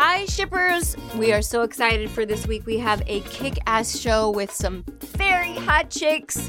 [0.00, 0.96] Hi, shippers!
[1.16, 2.64] We are so excited for this week.
[2.66, 6.48] We have a kick ass show with some very hot chicks.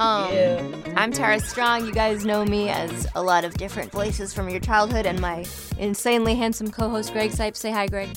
[0.00, 0.66] Um, Yeah.
[0.96, 1.86] I'm Tara Strong.
[1.86, 5.44] You guys know me as a lot of different voices from your childhood, and my
[5.78, 7.58] insanely handsome co host, Greg Cipes.
[7.58, 8.08] Say hi, Greg.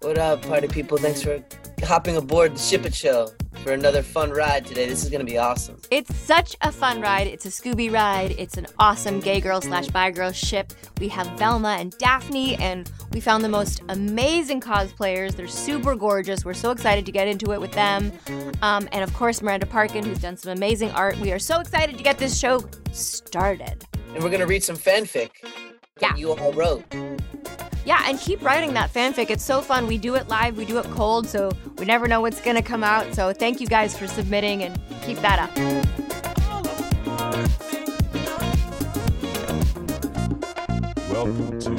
[0.00, 0.98] What up, party people?
[0.98, 1.40] Thanks for
[1.88, 3.30] hopping aboard the Ship It Show
[3.64, 4.86] for another fun ride today.
[4.86, 5.80] This is gonna be awesome.
[5.90, 7.26] It's such a fun ride.
[7.26, 8.32] It's a Scooby ride.
[8.32, 10.74] It's an awesome gay girl slash bi girl ship.
[11.00, 15.34] We have Velma and Daphne, and we found the most amazing cosplayers.
[15.34, 16.44] They're super gorgeous.
[16.44, 18.12] We're so excited to get into it with them.
[18.60, 21.18] Um, and of course, Miranda Parkin, who's done some amazing art.
[21.20, 23.86] We are so excited to get this show started.
[24.14, 25.30] And we're gonna read some fanfic
[26.00, 26.14] Yeah.
[26.16, 26.84] you all wrote.
[27.84, 29.30] Yeah, and keep writing that fanfic.
[29.30, 29.86] It's so fun.
[29.86, 32.84] We do it live, we do it cold, so we never know what's gonna come
[32.84, 33.14] out.
[33.14, 35.56] So thank you guys for submitting and keep that up.
[41.10, 41.70] Welcome to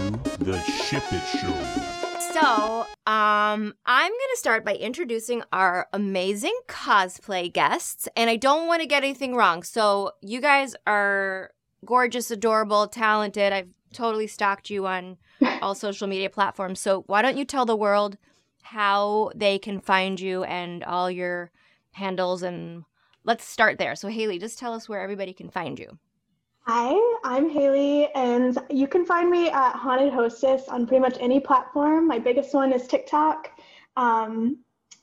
[0.43, 1.89] the Ship It Show.
[2.33, 8.81] So, um, I'm gonna start by introducing our amazing cosplay guests, and I don't want
[8.81, 9.63] to get anything wrong.
[9.63, 11.51] So, you guys are
[11.85, 13.53] gorgeous, adorable, talented.
[13.53, 15.17] I've totally stalked you on
[15.61, 16.79] all social media platforms.
[16.79, 18.17] So, why don't you tell the world
[18.61, 21.51] how they can find you and all your
[21.93, 22.43] handles?
[22.43, 22.85] And
[23.23, 23.95] let's start there.
[23.95, 25.97] So, Haley, just tell us where everybody can find you.
[26.71, 31.39] Hi, I'm Haley, and you can find me at Haunted Hostess on pretty much any
[31.39, 32.07] platform.
[32.07, 33.49] My biggest one is TikTok,
[33.97, 34.59] um,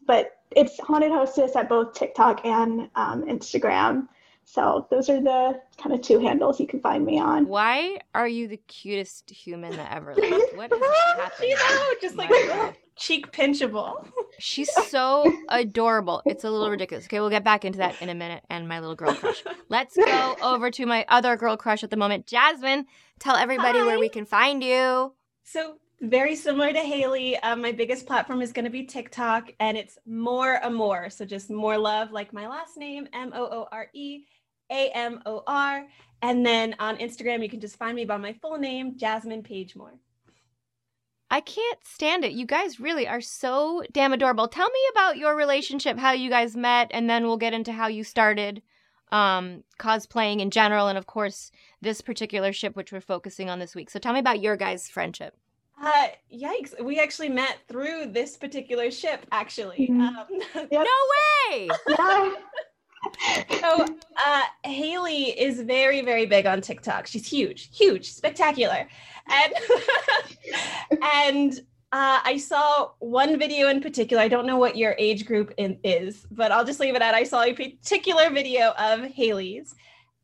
[0.06, 4.06] but it's Haunted Hostess at both TikTok and um, Instagram.
[4.48, 7.48] So those are the kind of two handles you can find me on.
[7.48, 10.44] Why are you the cutest human that ever lived?
[10.54, 11.48] What has happened?
[11.48, 12.56] You know, just like My a God.
[12.56, 14.06] little cheek pinchable.
[14.38, 16.22] She's so adorable.
[16.24, 17.06] It's a little ridiculous.
[17.06, 19.42] Okay, we'll get back into that in a minute and my little girl crush.
[19.68, 22.86] Let's go over to my other girl crush at the moment, Jasmine.
[23.18, 25.12] Tell everybody where we can find you.
[25.42, 27.36] So very similar to Haley.
[27.38, 31.10] Um, my biggest platform is going to be TikTok, and it's more amor.
[31.10, 34.24] So just more love, like my last name, M O O R E
[34.70, 35.86] A M O R.
[36.22, 39.76] And then on Instagram, you can just find me by my full name, Jasmine Paige
[39.76, 39.94] Moore.
[41.30, 42.32] I can't stand it.
[42.32, 44.48] You guys really are so damn adorable.
[44.48, 47.88] Tell me about your relationship, how you guys met, and then we'll get into how
[47.88, 48.62] you started
[49.12, 53.74] um cosplaying in general and of course this particular ship which we're focusing on this
[53.74, 53.88] week.
[53.90, 55.36] So tell me about your guys' friendship.
[55.80, 56.80] Uh, yikes!
[56.82, 59.88] We actually met through this particular ship, actually.
[59.90, 60.00] Mhm.
[60.00, 60.70] Um, Yep.
[60.72, 61.68] No way!
[61.88, 62.34] Yeah.
[63.60, 63.84] so
[64.24, 67.06] uh, Haley is very, very big on TikTok.
[67.06, 68.88] She's huge, huge, spectacular,
[69.28, 69.52] and
[71.02, 71.52] and
[71.92, 74.22] uh, I saw one video in particular.
[74.22, 77.14] I don't know what your age group in, is, but I'll just leave it at
[77.14, 79.74] I saw a particular video of Haley's.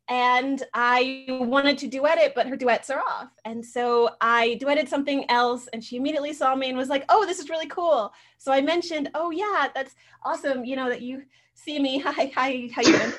[0.09, 3.29] And I wanted to duet it, but her duets are off.
[3.45, 7.25] And so I duetted something else, and she immediately saw me and was like, "Oh,
[7.25, 10.65] this is really cool." So I mentioned, "Oh yeah, that's awesome.
[10.65, 11.99] You know that you see me.
[11.99, 13.13] Hi, hi, how you doing?"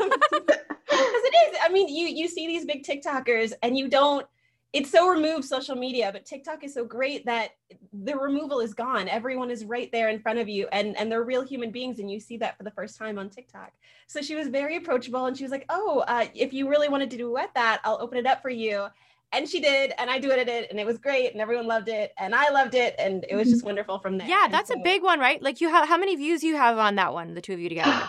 [0.00, 1.58] Um, because it is.
[1.64, 4.26] I mean, you you see these big TikTokers, and you don't.
[4.74, 7.52] It's so removed social media, but TikTok is so great that
[7.92, 9.08] the removal is gone.
[9.08, 12.10] Everyone is right there in front of you, and and they're real human beings, and
[12.10, 13.72] you see that for the first time on TikTok.
[14.06, 17.10] So she was very approachable, and she was like, "Oh, uh, if you really wanted
[17.10, 18.88] to duet that, I'll open it up for you."
[19.32, 22.12] And she did, and I duetted it, and it was great, and everyone loved it,
[22.18, 24.26] and I loved it, and it was just wonderful from there.
[24.26, 25.42] Yeah, And that's a big one, right?
[25.42, 27.68] Like you have how many views you have on that one, the two of you
[27.68, 28.08] together?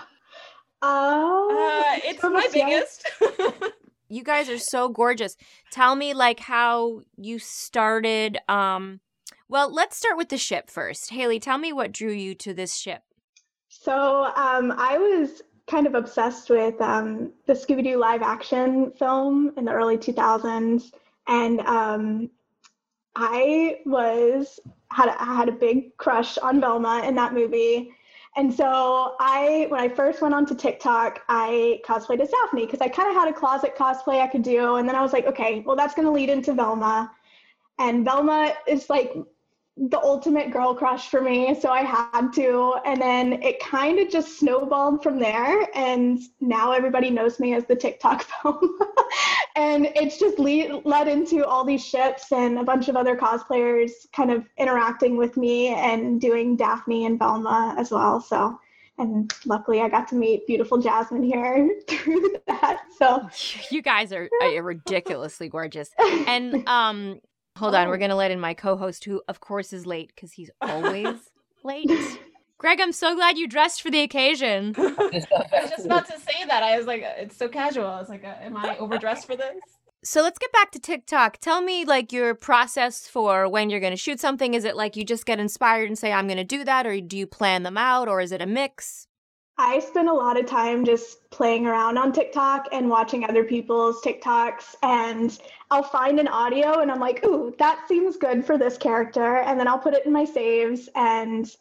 [0.81, 1.47] Oh,
[1.89, 3.11] Uh, it's my almost, biggest.
[4.09, 5.35] you guys are so gorgeous.
[5.71, 9.01] Tell me like how you started um
[9.49, 11.09] well, let's start with the ship first.
[11.09, 13.01] Haley, tell me what drew you to this ship.
[13.67, 19.51] So um, I was kind of obsessed with um, the Scooby Doo live action film
[19.57, 20.91] in the early 2000s,
[21.29, 22.29] and um,
[23.15, 24.59] I was
[24.91, 27.93] had I had a big crush on Velma in that movie.
[28.35, 32.87] And so I, when I first went onto TikTok, I cosplayed as Daphne because I
[32.87, 34.75] kind of had a closet cosplay I could do.
[34.75, 37.11] And then I was like, okay, well, that's going to lead into Velma.
[37.79, 39.13] And Velma is like
[39.87, 41.55] the ultimate girl crush for me.
[41.55, 42.75] So I had to.
[42.85, 45.67] And then it kind of just snowballed from there.
[45.73, 48.87] And now everybody knows me as the TikTok Velma.
[49.55, 53.91] and it's just lead, led into all these ships and a bunch of other cosplayers
[54.11, 58.19] kind of interacting with me and doing Daphne and Velma as well.
[58.19, 58.59] So,
[58.97, 62.81] and luckily I got to meet beautiful Jasmine here through that.
[62.97, 63.29] So,
[63.71, 65.91] You guys are, are ridiculously gorgeous.
[65.97, 67.21] And um
[67.59, 70.31] hold on, we're going to let in my co-host who of course is late cuz
[70.33, 71.29] he's always
[71.63, 71.91] late.
[72.57, 74.75] Greg, I'm so glad you dressed for the occasion.
[74.77, 74.81] I
[75.61, 76.61] was just about to say that.
[76.61, 77.85] I was like, it's so casual.
[77.85, 79.55] I was like, uh, am I overdressed for this?
[80.03, 81.37] so let's get back to TikTok.
[81.39, 84.53] Tell me like your process for when you're going to shoot something.
[84.53, 86.99] Is it like you just get inspired and say I'm going to do that or
[87.01, 89.07] do you plan them out or is it a mix?
[89.61, 94.01] I spend a lot of time just playing around on TikTok and watching other people's
[94.01, 95.37] TikToks and
[95.69, 99.59] I'll find an audio and I'm like, "Ooh, that seems good for this character." And
[99.59, 101.53] then I'll put it in my saves and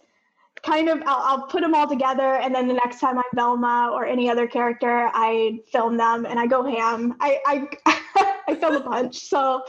[0.62, 3.90] kind of I'll, I'll, put them all together and then the next time i'm velma
[3.92, 8.74] or any other character i film them and i go ham i i, I film
[8.74, 9.62] a bunch so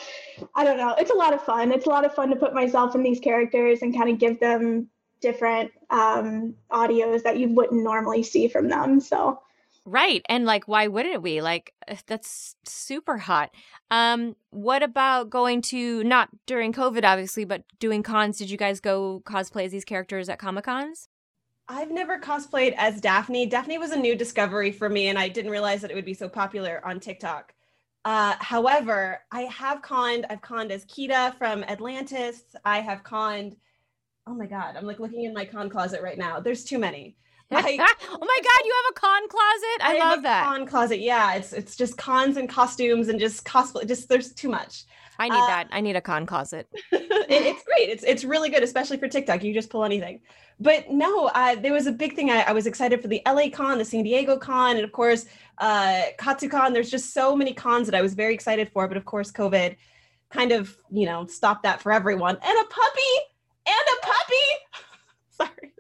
[0.56, 2.56] i don't know it's a lot of fun it's a lot of fun to put
[2.56, 4.90] myself in these characters and kind of give them
[5.22, 9.40] different um, audios that you wouldn't normally see from them so
[9.86, 10.24] Right.
[10.30, 11.42] And like why wouldn't we?
[11.42, 13.50] Like uh, that's super hot.
[13.90, 18.38] Um what about going to not during COVID obviously, but doing cons?
[18.38, 21.10] Did you guys go cosplay as these characters at Comic-Cons?
[21.68, 23.48] I've never cosplayed as Daphne.
[23.48, 26.14] Daphne was a new discovery for me and I didn't realize that it would be
[26.14, 27.54] so popular on TikTok.
[28.06, 32.42] Uh, however, I have conned, I've conned as Kida from Atlantis.
[32.64, 33.56] I have conned,
[34.30, 36.40] oh my God, I'm like looking in my con closet right now.
[36.40, 37.16] There's too many.
[37.52, 39.82] Like, oh my god, you have a con closet?
[39.82, 40.46] I, I love that.
[40.46, 41.00] Con closet.
[41.00, 43.88] Yeah, it's it's just cons and costumes and just cosplay.
[43.88, 44.86] Just there's too much.
[45.18, 45.68] I need uh, that.
[45.72, 46.70] I need a con closet.
[46.92, 47.90] it, it's great.
[47.90, 49.44] It's it's really good, especially for TikTok.
[49.44, 50.22] You just pull anything.
[50.60, 52.30] But no, uh, there was a big thing.
[52.30, 55.26] I, I, was excited for the LA Con, the San Diego Con, and of course
[55.58, 56.74] uh, KatsuCon.
[56.74, 58.88] There's just so many cons that I was very excited for.
[58.88, 59.76] But of course, COVID
[60.30, 62.38] kind of you know stopped that for everyone.
[62.42, 63.30] And a puppy
[63.70, 64.48] and a puppy.
[65.40, 65.74] Sorry.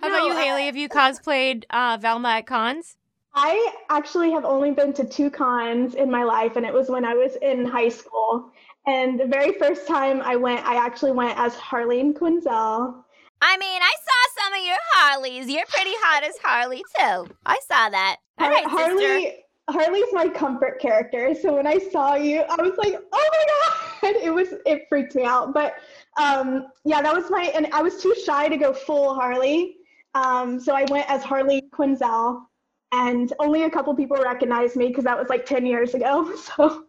[0.00, 0.66] How about you, Haley?
[0.66, 2.96] Have you cosplayed uh, Velma at cons?
[3.34, 7.04] I actually have only been to two cons in my life, and it was when
[7.04, 8.50] I was in high school.
[8.86, 13.04] And the very first time I went, I actually went as Harleen Quinzel.
[13.42, 15.48] I mean, I saw some of your Harleys.
[15.48, 17.34] You're pretty hot as Harley too.
[17.46, 18.16] I saw that.
[18.38, 19.04] All right, Harley.
[19.04, 19.36] Sister.
[19.72, 21.34] Harley's my comfort character.
[21.34, 23.76] So when I saw you, I was like, oh my God.
[24.02, 25.52] It was, it freaked me out.
[25.52, 25.74] But
[26.18, 29.76] um, yeah, that was my, and I was too shy to go full Harley.
[30.14, 32.42] Um, so I went as Harley Quinzel,
[32.92, 36.34] and only a couple people recognized me because that was like 10 years ago.
[36.56, 36.84] So.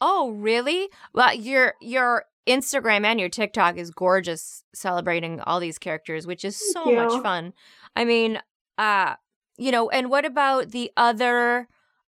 [0.00, 0.88] Oh, really?
[1.14, 6.72] Well, your your Instagram and your TikTok is gorgeous celebrating all these characters, which is
[6.72, 7.52] so much fun.
[7.94, 8.40] I mean,
[8.78, 9.14] uh,
[9.56, 11.68] you know, and what about the other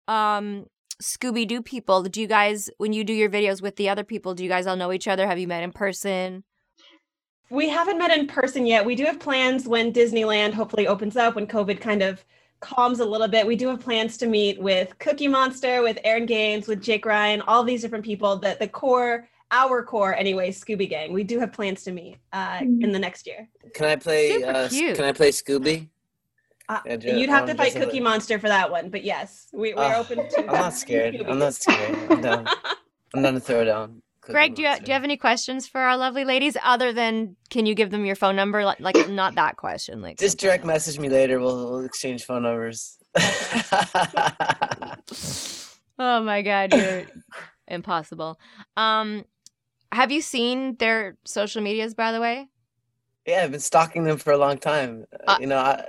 [0.08, 0.66] um
[1.02, 2.04] Scooby Doo people?
[2.04, 4.66] Do you guys, when you do your videos with the other people, do you guys
[4.66, 5.26] all know each other?
[5.26, 6.44] Have you met in person?
[7.50, 8.86] We haven't met in person yet.
[8.86, 12.24] We do have plans when Disneyland hopefully opens up, when COVID kind of
[12.60, 13.46] calms a little bit.
[13.46, 17.42] We do have plans to meet with Cookie Monster, with Aaron Gaines, with Jake Ryan,
[17.42, 21.12] all these different people that the core, our core anyway, Scooby Gang.
[21.12, 23.48] We do have plans to meet uh, in the next year.
[23.74, 24.42] Can I play?
[24.42, 25.88] Uh, can I play Scooby?
[26.68, 29.98] Uh, you'd have to fight Cookie Monster for that one, but yes, we, we're uh,
[29.98, 30.40] open to.
[30.40, 31.16] I'm not scared.
[31.16, 31.96] I'm not scared.
[32.10, 32.46] I'm down.
[33.14, 34.02] I'm down to throw down.
[34.22, 37.34] Cookie Greg, do you, do you have any questions for our lovely ladies other than
[37.50, 38.64] can you give them your phone number?
[38.64, 40.00] Like, like not that question.
[40.00, 41.40] Like just direct message me later.
[41.40, 42.98] We'll, we'll exchange phone numbers.
[45.98, 47.02] oh my god, you're
[47.66, 48.38] impossible.
[48.76, 49.24] Um,
[49.90, 52.48] have you seen their social medias, by the way?
[53.26, 55.04] Yeah, I've been stalking them for a long time.
[55.26, 55.84] Uh, you know, I,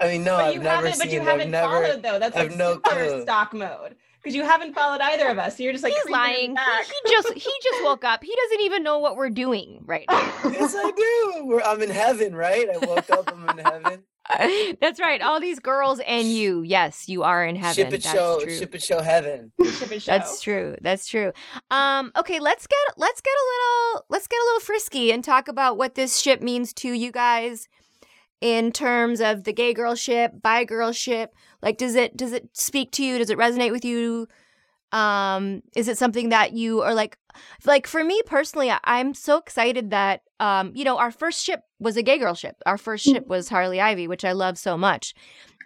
[0.00, 0.98] I mean, no, I've never seen.
[0.98, 2.18] But you haven't never, followed though.
[2.18, 3.22] That's like no super clue.
[3.22, 5.56] stock mode because you haven't followed either of us.
[5.56, 6.56] So you're just like he's lying.
[6.56, 8.24] He just he just woke up.
[8.24, 10.20] He doesn't even know what we're doing right now.
[10.44, 11.44] yes, I do.
[11.46, 12.66] We're, I'm in heaven, right?
[12.68, 13.30] I woke up.
[13.32, 14.02] I'm in heaven.
[14.80, 15.20] That's right.
[15.20, 16.62] All these girls and you.
[16.62, 17.74] Yes, you are in heaven.
[17.74, 18.40] Ship it That's show.
[18.40, 18.56] True.
[18.56, 19.52] Ship it show heaven.
[19.62, 20.12] Ship it show.
[20.12, 20.76] That's true.
[20.80, 21.32] That's true.
[21.70, 22.12] Um.
[22.16, 22.40] Okay.
[22.40, 25.94] Let's get let's get a little let's get a little frisky and talk about what
[25.94, 27.68] this ship means to you guys
[28.40, 31.34] in terms of the gay girl ship, bi girl ship?
[31.62, 33.18] Like does it does it speak to you?
[33.18, 34.28] Does it resonate with you?
[34.92, 37.16] Um is it something that you are like
[37.64, 41.96] like for me personally, I'm so excited that um you know, our first ship was
[41.96, 42.56] a gay girl ship.
[42.66, 45.14] Our first ship was Harley Ivy, which I love so much.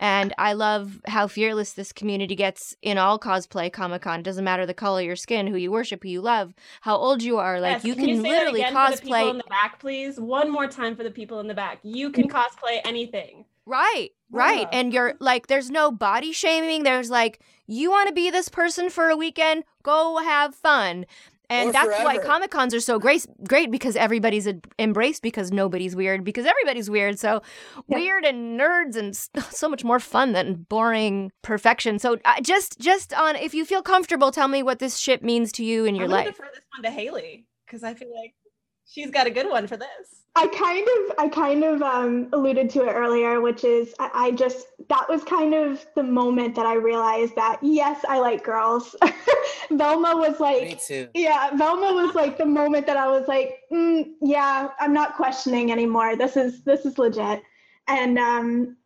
[0.00, 4.22] And I love how fearless this community gets in all cosplay Comic Con.
[4.22, 7.22] Doesn't matter the color of your skin, who you worship, who you love, how old
[7.22, 7.60] you are.
[7.60, 9.30] Like yes, you can, can, you literally cosplay.
[9.30, 10.18] in the back, please.
[10.18, 11.78] One more time for the people in the back.
[11.82, 13.44] You can cosplay anything.
[13.66, 14.68] Right, right.
[14.70, 14.78] Yeah.
[14.78, 16.82] And you're like, there's no body shaming.
[16.82, 19.64] There's like, you want to be this person for a weekend?
[19.82, 21.06] Go have fun.
[21.50, 22.04] And or that's forever.
[22.04, 24.48] why Comic Cons are so great, great because everybody's
[24.78, 27.18] embraced because nobody's weird because everybody's weird.
[27.18, 27.42] So
[27.88, 27.98] yeah.
[27.98, 29.14] weird and nerds and
[29.50, 31.98] so much more fun than boring perfection.
[31.98, 35.52] So uh, just just on if you feel comfortable, tell me what this ship means
[35.52, 36.26] to you in your I'm life.
[36.26, 38.34] defer this one to Haley because I feel like
[38.86, 40.24] she's got a good one for this.
[40.36, 44.30] I kind of, I kind of um, alluded to it earlier, which is I, I
[44.32, 48.96] just that was kind of the moment that I realized that yes, I like girls.
[49.70, 51.08] Velma was Me like, too.
[51.14, 55.70] yeah, Velma was like the moment that I was like, mm, yeah, I'm not questioning
[55.70, 56.16] anymore.
[56.16, 57.40] This is this is legit,
[57.86, 58.76] and um,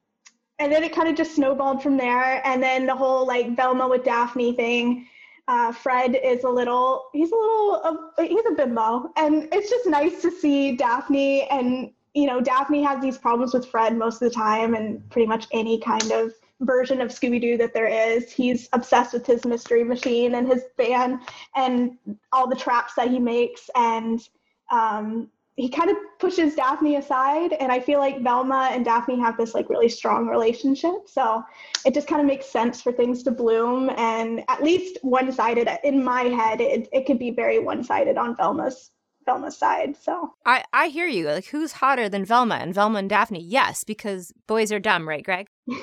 [0.59, 2.47] and then it kind of just snowballed from there.
[2.47, 5.07] And then the whole like Velma with Daphne thing.
[5.49, 9.87] Uh, Fred is a little, he's a little, uh, he's a bimbo, and it's just
[9.87, 11.49] nice to see Daphne.
[11.49, 15.27] And you know, Daphne has these problems with Fred most of the time, and pretty
[15.27, 18.31] much any kind of version of Scooby Doo that there is.
[18.31, 21.21] He's obsessed with his mystery machine and his van
[21.57, 21.97] and
[22.33, 24.29] all the traps that he makes, and
[24.71, 27.53] um, he kind of pushes Daphne aside.
[27.55, 31.43] And I feel like Velma and Daphne have this like really strong relationship, so
[31.85, 33.91] it just kind of makes sense for things to bloom.
[33.91, 38.91] And at least one-sided in my head, it, it could be very one-sided on Velma's
[39.27, 39.95] Velma's side.
[40.01, 41.27] So I, I hear you.
[41.27, 42.55] Like, who's hotter than Velma?
[42.55, 43.43] And Velma and Daphne?
[43.43, 45.49] Yes, because boys are dumb, right, Greg?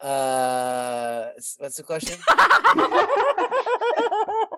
[0.00, 2.18] Uh, s- what's the question?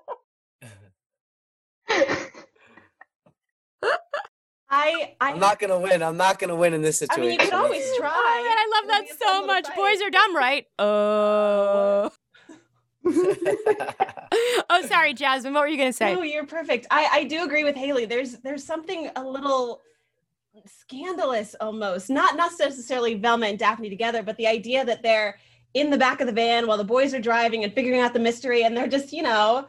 [4.86, 6.02] I I, I'm not gonna win.
[6.02, 7.22] I'm not gonna win in this situation.
[7.22, 8.12] I mean, you could always try.
[8.12, 9.66] Oh, man, I love that so much.
[9.66, 9.76] fight.
[9.76, 10.66] Boys are dumb, right?
[10.78, 12.10] Uh.
[14.70, 15.54] oh, sorry, Jasmine.
[15.54, 16.14] What were you gonna say?
[16.14, 16.86] No, you're perfect.
[16.90, 18.04] I, I do agree with Haley.
[18.06, 19.80] There's there's something a little
[20.66, 22.10] scandalous almost.
[22.10, 25.38] Not not necessarily Velma and Daphne together, but the idea that they're
[25.74, 28.18] in the back of the van while the boys are driving and figuring out the
[28.18, 29.66] mystery, and they're just, you know,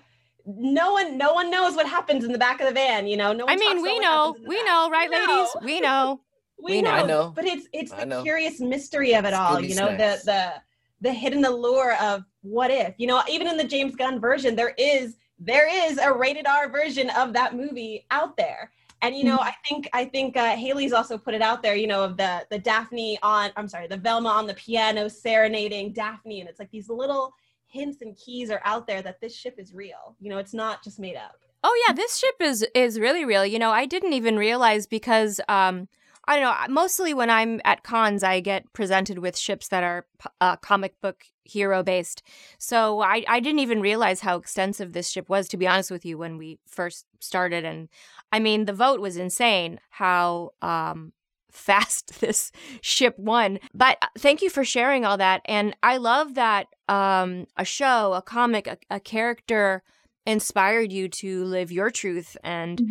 [0.48, 3.06] no one no one knows what happens in the back of the van.
[3.08, 4.66] You know, no one I mean, we know, happens in the we back.
[4.66, 5.30] know, right, We ladies?
[5.56, 5.62] know.
[5.64, 6.22] We know.
[6.60, 7.00] we, we know.
[7.00, 7.06] know.
[7.06, 7.34] Know.
[7.36, 8.24] but it's it's I the know.
[8.24, 9.58] curious mystery of it all.
[9.58, 10.54] Scooby You know, the the
[11.02, 12.96] the hidden allure of what if.
[12.98, 16.70] You know, even in the James Gunn version, there is there is a rated R
[16.70, 18.72] version of that movie out there.
[19.04, 21.76] And you know, I think I think uh, Haley's also put it out there.
[21.76, 25.94] You know, of the the Daphne on I'm sorry, the Velma on the piano serenading
[25.94, 27.34] Daphne, and it's like these little
[27.68, 30.16] hints and keys are out there that this ship is real.
[30.20, 31.36] You know, it's not just made up.
[31.64, 33.46] Oh yeah, this ship is is really real.
[33.46, 35.88] You know, I didn't even realize because um
[36.30, 40.06] I don't know, mostly when I'm at cons I get presented with ships that are
[40.42, 42.22] uh, comic book hero based.
[42.58, 46.06] So I I didn't even realize how extensive this ship was to be honest with
[46.06, 47.90] you when we first started and
[48.32, 51.14] I mean, the vote was insane how um
[51.52, 52.52] fast this
[52.82, 53.60] ship won.
[53.74, 55.42] But uh, thank you for sharing all that.
[55.46, 59.84] And I love that um a show, a comic, a, a character
[60.26, 62.82] inspired you to live your truth and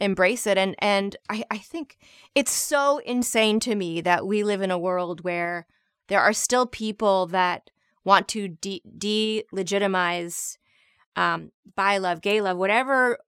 [0.00, 0.56] embrace it.
[0.56, 1.98] And and I, I think
[2.34, 5.66] it's so insane to me that we live in a world where
[6.08, 7.70] there are still people that
[8.04, 10.56] want to de- delegitimize
[11.16, 13.18] um bi love gay love whatever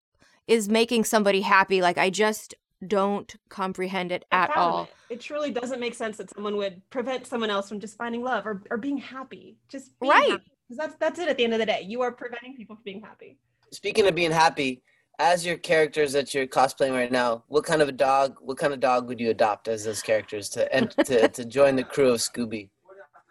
[0.47, 1.83] is making somebody happy.
[1.83, 2.54] Like i just
[2.87, 5.14] don't comprehend it at all It.
[5.14, 8.47] It truly doesn't make sense that someone would prevent someone else from just finding love
[8.47, 9.56] or, or being happy.
[9.68, 10.38] Just being Right.
[10.68, 11.85] Because that's that's it at the end of the day.
[11.87, 13.38] You are preventing people from being happy.
[13.73, 14.82] Speaking of being happy,
[15.18, 18.37] as your characters that you're cosplaying right now, what kind of a dog?
[18.40, 21.75] What kind of dog would you adopt as those characters to and to, to join
[21.76, 22.68] the crew of Scooby?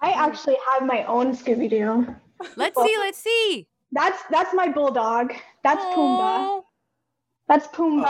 [0.01, 2.15] I actually have my own Scooby Doo.
[2.55, 5.33] let's see let's see That's that's my bulldog.
[5.63, 6.39] That's Pumbaa.
[6.39, 6.65] Oh.
[7.49, 7.53] Aw.
[7.53, 8.01] That's Oh, Pumbaa.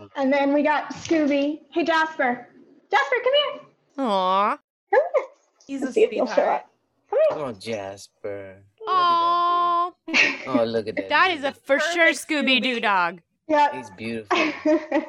[0.00, 0.08] wow.
[0.16, 1.60] And then we got Scooby.
[1.70, 2.48] Hey Jasper.
[2.90, 3.60] Jasper, come here.
[3.98, 4.50] Aw.
[4.90, 5.24] Come here.
[5.66, 6.70] He's Let's a see if he'll show up.
[7.10, 7.46] Come here.
[7.46, 8.56] Oh, Jasper.
[8.80, 10.48] Look at that.
[10.48, 11.08] Oh, look at that.
[11.08, 11.58] that is a baby.
[11.64, 13.76] for sure scooby doo dog Yeah.
[13.76, 14.38] He's beautiful.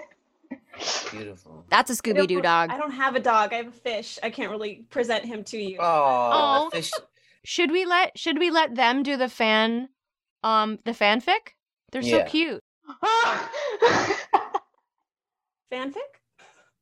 [1.11, 1.65] Beautiful.
[1.69, 3.51] that's a Scooby Doo dog I don't have a dog.
[3.51, 4.19] I have a fish.
[4.21, 5.77] I can't really present him to you.
[5.79, 6.69] Oh, Aw.
[6.69, 6.91] fish.
[7.43, 9.89] Should we let should we let them do the fan
[10.43, 11.53] um the fanfic?
[11.91, 12.61] They're so cute.
[15.71, 15.97] Fanfic?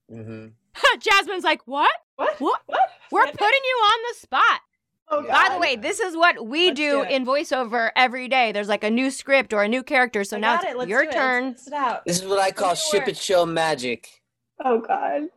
[0.10, 0.48] hmm
[1.00, 1.90] Jasmine's like, "What?
[2.18, 2.36] What?
[2.40, 2.62] What?
[2.68, 2.80] What?
[3.12, 3.38] We're Fanfic?
[3.38, 4.60] putting you on the spot."
[5.10, 8.52] oh, By the way, this is what we Let's do, do in voiceover every day.
[8.52, 10.88] There's like a new script or a new character, so I now it's it.
[10.90, 11.14] Your do it.
[11.14, 11.54] Let's turn.
[11.54, 12.06] test it out.
[12.06, 13.10] This is what I call ship work.
[13.10, 14.22] it show magic.
[14.64, 15.30] Oh God.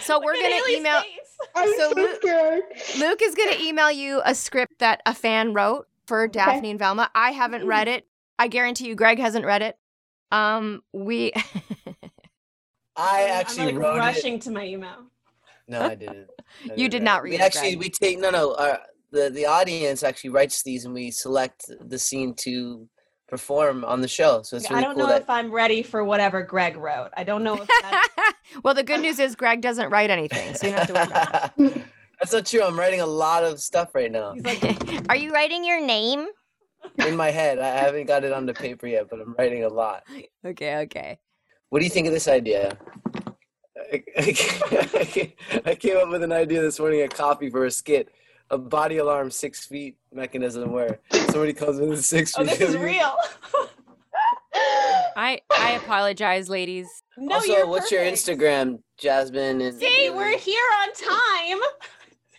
[0.00, 1.10] So we're gonna email face.
[1.56, 2.62] I'm So so, Lu- scared.
[2.98, 7.10] Luke is gonna email you a script that a fan wrote for Daphne and Velma.
[7.14, 8.06] I haven't read it.
[8.38, 9.76] I guarantee you Greg hasn't read it.
[10.32, 11.32] Um we
[12.96, 14.00] I I'm, actually like wrote it.
[14.00, 15.06] rushing to my email.
[15.68, 16.28] No, I didn't.
[16.70, 17.78] I You didn't did not read We it, actually Greg.
[17.80, 18.54] we take no no.
[18.56, 22.88] Our, the the audience actually writes these, and we select the scene to
[23.28, 24.42] perform on the show.
[24.42, 27.10] So it's I really don't cool know that if I'm ready for whatever Greg wrote.
[27.16, 28.08] I don't know if that's
[28.62, 31.04] well, the good news is Greg doesn't write anything, so you don't have to worry
[31.06, 31.84] about that.
[32.20, 32.62] That's not true.
[32.62, 35.08] I'm writing a lot of stuff right now he's like.
[35.08, 36.26] Are you writing your name?
[37.06, 37.58] In my head.
[37.58, 40.04] I haven't got it on the paper yet, but I'm writing a lot.
[40.44, 41.18] Okay, okay.
[41.70, 42.76] What do you think of this idea?
[43.92, 44.32] I, I
[45.04, 45.32] came-
[45.64, 48.08] I came up with an idea this morning at coffee for a skit.
[48.50, 51.00] A body alarm six feet mechanism where
[51.30, 52.52] somebody comes in six oh, feet.
[52.52, 53.16] Oh, this is real.
[55.16, 56.86] I I apologize, ladies.
[57.16, 58.02] no, also, you're what's your.
[58.02, 59.60] Instagram, Jasmine?
[59.60, 61.58] And See, we're here on time.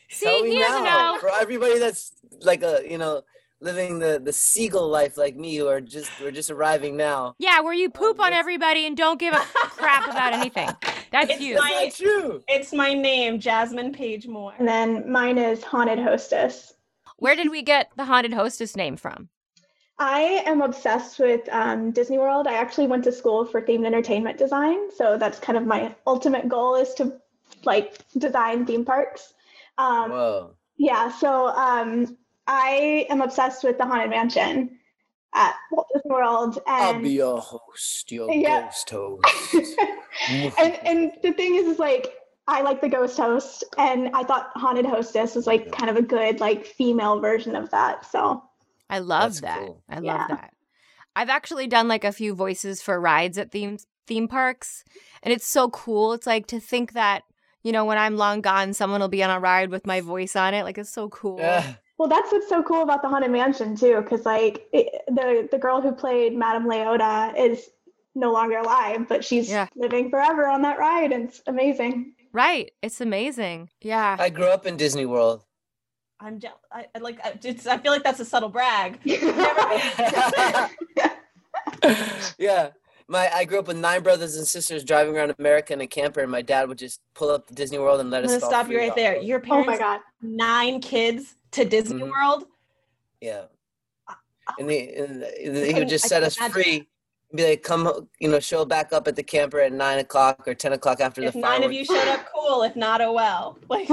[0.10, 0.84] See, Tell me he now.
[0.84, 1.18] know.
[1.20, 3.24] For everybody that's like a you know
[3.62, 7.36] living the the seagull life like me, who are just we're just arriving now.
[7.40, 10.70] Yeah, where you poop on everybody and don't give a crap about anything.
[11.12, 11.56] That's It's you.
[11.56, 12.44] my- That's not true.
[12.48, 14.54] It's my name, Jasmine Paige Moore.
[14.60, 16.74] And then mine is Haunted Hostess.
[17.18, 19.30] Where did we get the haunted hostess name from?
[19.98, 22.48] I am obsessed with um, Disney World.
[22.48, 26.50] I actually went to school for themed entertainment design, so that's kind of my ultimate
[26.50, 27.14] goal is to
[27.64, 29.34] like design theme parks.
[29.78, 30.56] Um, Whoa.
[30.76, 34.78] yeah, so um, I am obsessed with the Haunted Mansion
[35.34, 38.62] at Walt Disney World, And I'll be your host, your Yeah.
[38.64, 39.78] ghost host.
[40.60, 42.14] and and the thing is, is like
[42.48, 46.02] I like the ghost host, and I thought haunted hostess was like kind of a
[46.02, 48.06] good like female version of that.
[48.06, 48.44] So
[48.90, 49.60] I love That's that.
[49.60, 49.84] cool.
[49.90, 50.28] I love Yeah.
[50.30, 50.54] that.
[51.16, 54.84] I've actually done like a few voices for rides at theme theme parks,
[55.24, 56.14] and it's so cool.
[56.14, 57.24] It's like to think that
[57.64, 60.36] you know when I'm long gone, someone will be on a ride with my voice
[60.36, 60.64] on it.
[60.64, 61.40] Like it's so cool.
[61.40, 61.76] Yeah.
[61.98, 65.58] Well, that's what's so cool about the haunted mansion too, because like it, the the
[65.58, 67.70] girl who played Madame Leota is
[68.16, 69.68] no longer alive, but she's Yeah.
[69.76, 72.14] living forever on that ride, and it's amazing.
[72.32, 72.72] Right.
[72.82, 73.70] It's amazing.
[73.82, 74.16] Yeah.
[74.20, 75.44] I grew up in Disney World.
[76.20, 76.60] I'm jealous.
[76.72, 77.20] I, I like.
[77.26, 77.68] I- It's.
[77.68, 79.00] I feel like that's a subtle brag.
[82.38, 82.70] yeah.
[83.08, 86.22] My I grew up with nine brothers and sisters driving around America in a camper,
[86.22, 88.44] and my dad would just pull up to Disney World and let I'm us.
[88.44, 89.18] stop you right off there.
[89.18, 90.00] of- Your oh parents my god.
[90.22, 92.12] nine kids to Disney Mhm.
[92.12, 92.46] World.
[93.22, 93.46] Yeah.
[94.60, 96.88] And, the, and the, he couldn't- would just set us imagine free.
[97.34, 100.54] Be like, come, you know, show back up at the camper at nine o'clock or
[100.54, 102.64] ten o'clock after If the nine of you showed up, cool.
[102.64, 103.58] If not, oh well.
[103.70, 103.90] Like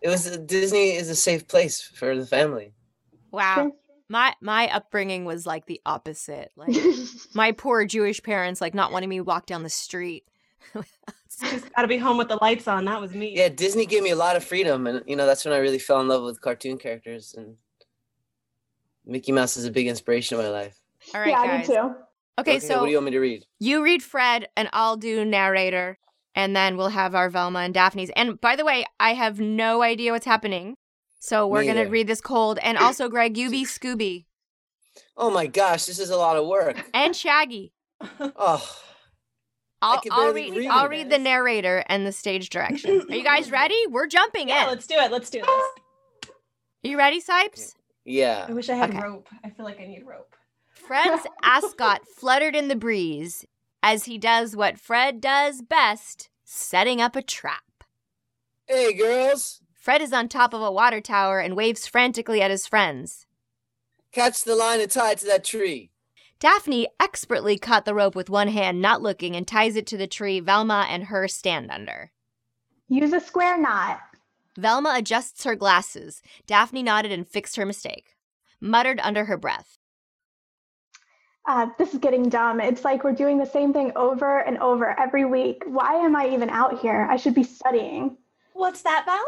[0.00, 2.72] It was Disney is a safe place for the family.
[3.30, 3.72] Wow.
[4.08, 6.50] My my upbringing was like the opposite.
[6.56, 6.74] Like
[7.34, 10.24] my poor Jewish parents like not wanting me to walk down the street.
[11.40, 12.84] just gotta be home with the lights on.
[12.84, 13.34] That was me.
[13.36, 15.78] Yeah, Disney gave me a lot of freedom, and you know that's when I really
[15.78, 17.34] fell in love with cartoon characters.
[17.36, 17.56] And
[19.06, 20.78] Mickey Mouse is a big inspiration in my life.
[21.14, 21.66] All right, yeah, I guys.
[21.66, 21.94] do too.
[22.38, 23.44] Okay, so what do you want me to read?
[23.58, 25.98] You read Fred, and I'll do narrator,
[26.34, 28.10] and then we'll have our Velma and Daphne's.
[28.16, 30.76] And by the way, I have no idea what's happening,
[31.18, 31.90] so we're Me gonna either.
[31.90, 32.58] read this cold.
[32.62, 34.26] And also, Greg, you be Scooby
[35.16, 36.84] Oh my gosh, this is a lot of work.
[36.94, 37.72] and Shaggy.
[38.20, 38.64] Oh,
[39.80, 40.54] I'll, can I'll read.
[40.56, 43.06] read I'll read the narrator and the stage direction.
[43.08, 43.80] Are you guys ready?
[43.88, 44.66] We're jumping Yeah, in.
[44.66, 45.10] Are let's do it.
[45.12, 45.48] Let's do this.
[45.48, 47.74] Are you ready, Cipes?
[48.04, 48.46] yeah.
[48.48, 49.00] I wish I had Okay.
[49.02, 49.28] rope.
[49.44, 50.34] I feel like I need rope.
[50.68, 53.44] Fred's ascot fluttered in the breeze
[53.82, 57.62] as he does what Fred does best: setting up a trap.
[58.66, 62.66] Hey, girls, Fred is on top of a water tower and waves frantically at his
[62.66, 63.26] friends.
[64.12, 65.90] catch the line and tie it to that tree.
[66.40, 70.06] Daphne expertly caught the rope with one hand, not looking, and ties it to the
[70.06, 72.12] tree Velma and her stand under.
[72.88, 74.00] Use a square knot.
[74.56, 76.22] Velma adjusts her glasses.
[76.46, 78.14] Daphne nodded and fixed her mistake,
[78.60, 79.78] muttered under her breath.
[81.46, 82.60] Uh, this is getting dumb.
[82.60, 85.62] It's like we're doing the same thing over and over every week.
[85.66, 87.08] Why am I even out here?
[87.10, 88.16] I should be studying.
[88.52, 89.24] What's that, Val?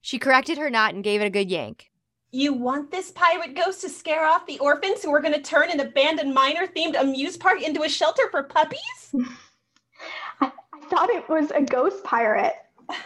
[0.00, 1.90] She corrected her knot and gave it a good yank.
[2.32, 5.70] You want this pirate ghost to scare off the orphans who are going to turn
[5.70, 9.14] an abandoned miner themed amuse park into a shelter for puppies?
[10.40, 12.54] I, I thought it was a ghost pirate.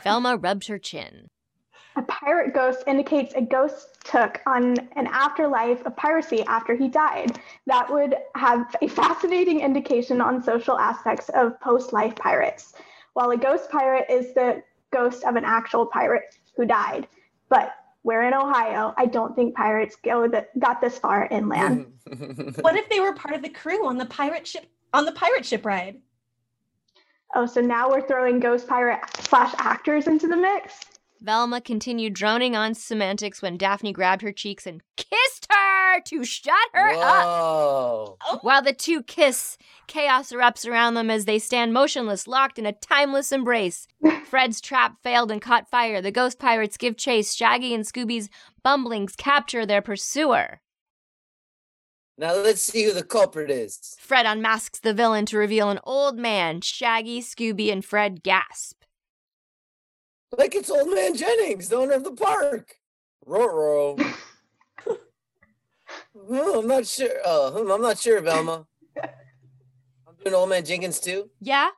[0.03, 1.29] Velma rubbed her chin.
[1.97, 7.39] A pirate ghost indicates a ghost took on an afterlife of piracy after he died.
[7.67, 12.75] That would have a fascinating indication on social aspects of post life pirates.
[13.15, 17.09] While a ghost pirate is the ghost of an actual pirate who died.
[17.49, 18.95] But we're in Ohio.
[18.97, 21.87] I don't think pirates go that got this far inland.
[22.61, 25.47] What if they were part of the crew on the pirate ship on the pirate
[25.47, 26.01] ship ride?
[27.35, 30.81] oh, so now we're throwing ghost pirate slash actors into the mix?
[31.21, 36.55] Velma continued droning on semantics when Daphne grabbed her cheeks and kissed her to shut
[36.73, 37.25] her up.
[37.25, 38.17] Whoa.
[38.29, 38.39] Oh.
[38.43, 42.73] While the two kiss, chaos erupts around them as they stand motionless, locked in a
[42.73, 43.89] timeless embrace.
[44.27, 46.01] Fred's trap failed and caught fire.
[46.01, 47.35] The ghost pirates give chase.
[47.35, 48.29] Shaggy and Scooby's
[48.63, 50.61] bumblings capture their pursuer.
[52.17, 53.97] Now let's see who the culprit is.
[53.99, 56.61] Fred unmasks the villain to reveal an old man.
[56.61, 58.85] Shaggy, Scooby, and Fred gasp.
[60.37, 62.77] Like it's Old Man Jennings, the owner of the park.
[63.27, 63.99] Roro.
[66.17, 67.11] Hmm, I'm not sure.
[67.25, 68.67] Oh, hmm, I'm not sure, Velma.
[69.03, 71.31] I'm doing Old Man Jenkins too?
[71.41, 71.71] Yeah?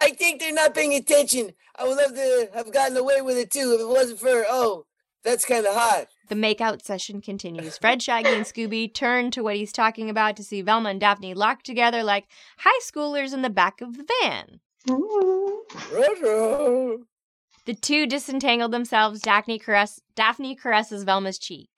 [0.00, 1.52] I think they're not paying attention.
[1.76, 4.86] I would love to have gotten away with it too if it wasn't for oh,
[5.22, 6.08] that's kind of hot.
[6.28, 7.78] The makeout session continues.
[7.78, 11.34] Fred, Shaggy, and Scooby turn to what he's talking about to see Velma and Daphne
[11.34, 12.26] locked together like
[12.58, 14.60] high schoolers in the back of the van.
[17.66, 19.20] The two disentangle themselves.
[19.20, 21.70] Daphne, caress- Daphne caresses Velma's cheek.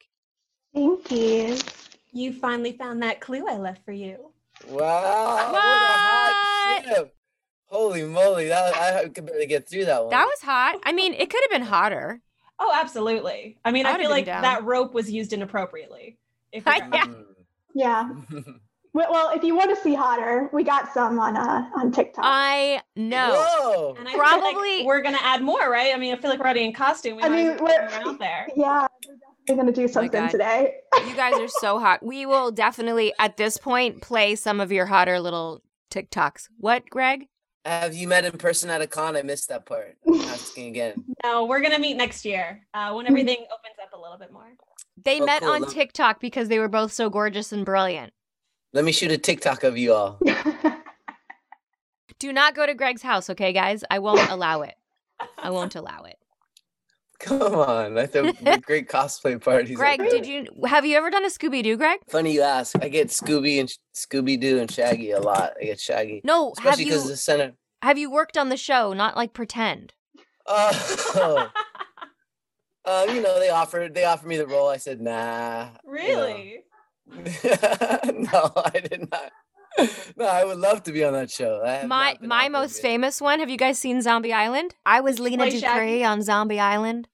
[0.77, 1.57] Thank you.
[2.13, 4.31] You finally found that clue I left for you.
[4.69, 5.51] Wow.
[5.51, 7.15] What a hot ship.
[7.65, 8.49] Holy moly.
[8.49, 10.11] That I could barely get through that one.
[10.11, 10.79] That was hot.
[10.85, 12.21] I mean, it could have been hotter.
[12.59, 13.57] Oh, absolutely.
[13.65, 14.43] I mean, I I, feel like down.
[14.43, 16.19] that rope was used inappropriately.
[16.53, 17.07] If I- yeah.
[17.75, 18.11] Yeah.
[18.95, 22.25] Well, well, if you want to see hotter, we got some on uh on TikTok.
[22.27, 23.35] I know.
[23.47, 23.95] Whoa.
[23.99, 25.95] and I feel like Probably- we're gonna add more, right?
[25.95, 27.19] I mean, I feel like we're already in costume.
[27.19, 27.73] We I mean, we're put
[28.07, 28.49] out there.
[28.57, 28.87] yeah,
[29.49, 30.31] we're gonna do something God.
[30.31, 30.75] today.
[31.07, 32.05] You guys are so hot.
[32.05, 36.49] We will definitely, at this point, play some of your hotter little TikToks.
[36.59, 37.27] What, Greg?
[37.65, 39.17] Have you met in person at a con?
[39.17, 39.97] I missed that part.
[40.09, 41.05] I'm asking again.
[41.25, 44.53] No, we're gonna meet next year uh, when everything opens up a little bit more.
[45.05, 45.51] They Oh, met cool.
[45.53, 48.13] on Look- TikTok because they were both so gorgeous and brilliant.
[48.73, 50.19] Let me shoot a TikTok of you all.
[52.19, 53.85] Do not go to Greg's house, okay, guys?
[53.91, 54.75] I won't allow it.
[55.39, 56.17] I won't allow it.
[57.19, 57.99] Come on.
[57.99, 59.77] I thought great cosplay parties.
[59.77, 62.01] Greg, did you have you ever done a Scooby Doo, Greg?
[62.09, 62.77] Funny you ask.
[62.83, 65.55] I get Scooby and Scooby Doo and Shaggy a lot.
[65.61, 66.21] I get Shaggy.
[66.25, 67.53] No, have Especially you because the center.
[67.83, 68.93] have you worked on the show?
[68.93, 69.95] Not like pretend.
[70.47, 71.51] Oh,
[72.85, 74.69] uh, you know they offered they offered me the role.
[74.69, 75.67] I said nah.
[75.67, 75.79] you know.
[75.87, 76.63] Really?
[77.09, 79.33] no, I did not.
[80.17, 81.61] No, I would love to be on that show.
[81.87, 82.83] My my most yet.
[82.83, 83.41] famous one.
[83.41, 84.75] Have you guys seen Zombie Island?
[84.87, 86.05] I was Lena Play Dupree Shaggy?
[86.05, 87.09] on Zombie Island,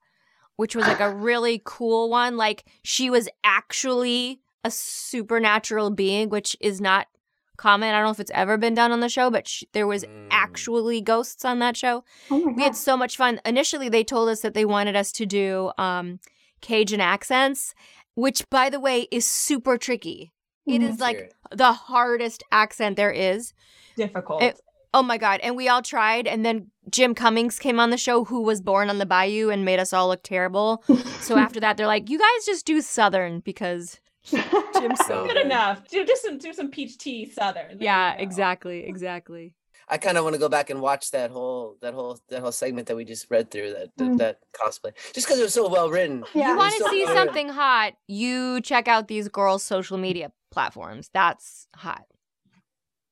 [0.56, 2.36] which was like a really cool one.
[2.36, 7.08] Like she was actually a supernatural being, which is not
[7.56, 7.88] common.
[7.90, 10.04] I don't know if it's ever been done on the show, but sh- there was
[10.04, 10.28] Mm.
[10.30, 12.04] actually ghosts on that show.
[12.30, 13.40] oh We had so much fun.
[13.44, 16.18] Initially, they told us that they wanted us to do um,
[16.60, 17.74] Cajun accents,
[18.14, 20.32] which, by the way, is super tricky.
[20.66, 20.88] It Mhm.
[20.88, 23.52] is like the hardest accent there is.
[23.96, 24.42] Difficult.
[24.42, 24.60] It-
[24.94, 25.40] Oh my god!
[25.42, 28.90] And we all tried, and then Jim Cummings came on the show, who was born
[28.90, 30.84] on the bayou, and made us all look terrible.
[31.20, 34.44] So after that, they're like, "You guys just do Southern because Jim's
[35.06, 35.88] so Good Good enough.
[35.88, 37.78] Do just some do some peach tea southern.
[37.78, 39.54] There Yeah, exactly, exactly.
[39.92, 42.50] I kind of want to go back and watch that whole that whole that whole
[42.52, 44.18] segment that we just read through that that, Mm.
[44.18, 46.24] that cosplay just because it was so well written.
[46.34, 46.52] Yeah.
[46.52, 47.14] You want to so see good.
[47.14, 47.92] something hot?
[48.08, 51.10] You check out these girls' social media platforms.
[51.12, 52.04] That's hot.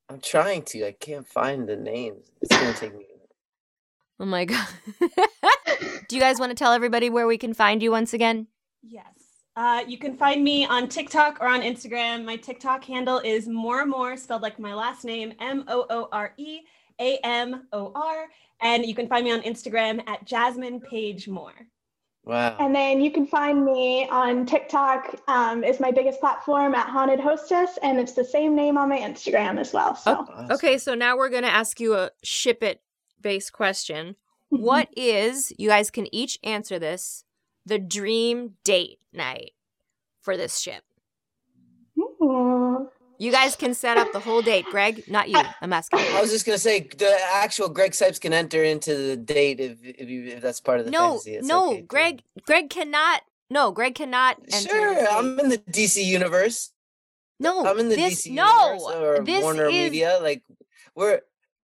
[0.09, 0.87] I'm trying to.
[0.87, 2.31] I can't find the names.
[2.41, 3.05] It's gonna take me.
[4.19, 4.67] Oh my god.
[6.09, 8.47] Do you guys want to tell everybody where we can find you once again?
[8.83, 9.05] Yes.
[9.55, 12.23] Uh, you can find me on TikTok or on Instagram.
[12.23, 16.33] My TikTok handle is more more spelled like my last name M O O R
[16.37, 16.61] E
[16.99, 18.27] A M O R,
[18.61, 21.67] and you can find me on Instagram at Jasmine Paige Moore.
[22.23, 22.55] Wow.
[22.59, 25.15] And then you can find me on TikTok.
[25.27, 28.99] Um, is my biggest platform at Haunted Hostess, and it's the same name on my
[28.99, 29.95] Instagram as well.
[29.95, 30.51] So Awesome.
[30.51, 32.81] Okay, so now we're going to ask you a ship it
[33.19, 34.15] based question.
[34.51, 37.23] What is, you guys can each answer this,
[37.65, 39.51] the dream date night
[40.21, 40.83] for this ship?
[41.99, 42.89] Ooh.
[43.17, 44.65] You guys can set up the whole date.
[44.71, 45.39] Greg, not you.
[45.61, 45.99] I'm asking.
[45.99, 49.77] I was just gonna say the actual Greg Cipes can enter into the date if
[49.83, 51.35] if, you, if that's part of the No, fantasy.
[51.35, 51.85] It's no, okay, too.
[51.85, 52.23] Greg.
[52.47, 53.21] Greg cannot.
[53.51, 54.37] No, Greg cannot.
[54.51, 56.71] Enter Sure, this I'm in the DC universe.
[57.39, 59.91] No, I'm in the this, DC no, universe or this Warner is.
[59.91, 60.17] Media.
[60.19, 60.41] Like
[60.95, 61.21] we're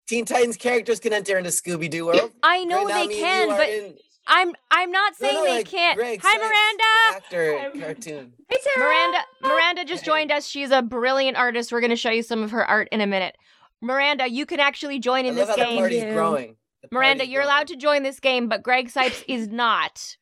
[0.07, 2.31] Teen Titans characters can enter into Scooby Doo world.
[2.41, 3.95] I know Right now, they me can, but in-
[4.27, 4.53] I'm.
[4.71, 5.97] I'm not saying no, they like can't.
[5.97, 7.17] Greg Hi, Miranda.
[7.17, 7.85] Actor, Hi.
[7.85, 8.33] cartoon.
[8.49, 9.19] Hey, Miranda.
[9.41, 10.45] Miranda just joined us.
[10.47, 11.71] She's a brilliant artist.
[11.71, 13.35] We're going to show you some of her art in a minute.
[13.81, 15.77] Miranda, you can actually join I in love this how the game.
[15.79, 16.55] party's growing.
[16.81, 17.53] The Miranda, party's you're growing.
[17.55, 20.15] allowed to join this game, but Greg Cipes is not.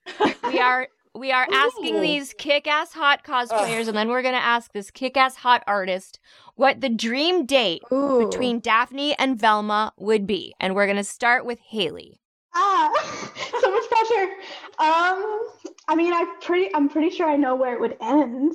[0.47, 2.01] We are we are asking Ooh.
[2.01, 6.19] these kick-ass hot cosplayers, and then we're gonna ask this kick-ass hot artist
[6.55, 8.25] what the dream date Ooh.
[8.29, 10.55] between Daphne and Velma would be.
[10.59, 12.20] And we're gonna start with Haley.
[12.53, 12.91] Ah,
[13.61, 14.31] so much pressure.
[14.79, 15.47] Um,
[15.87, 18.53] I mean, I pretty, I'm pretty sure I know where it would end.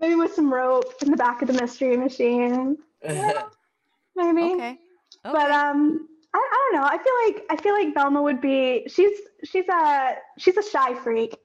[0.00, 2.76] Maybe with some rope in the back of the mystery machine.
[4.16, 4.42] Maybe.
[4.42, 4.78] Okay.
[5.22, 6.86] But um, I, I don't know.
[6.86, 8.86] I feel like I feel like Velma would be.
[8.88, 11.36] She's she's a she's a shy freak.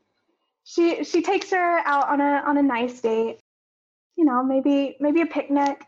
[0.65, 3.39] She she takes her out on a on a nice date.
[4.17, 5.82] You know, maybe maybe a picnic,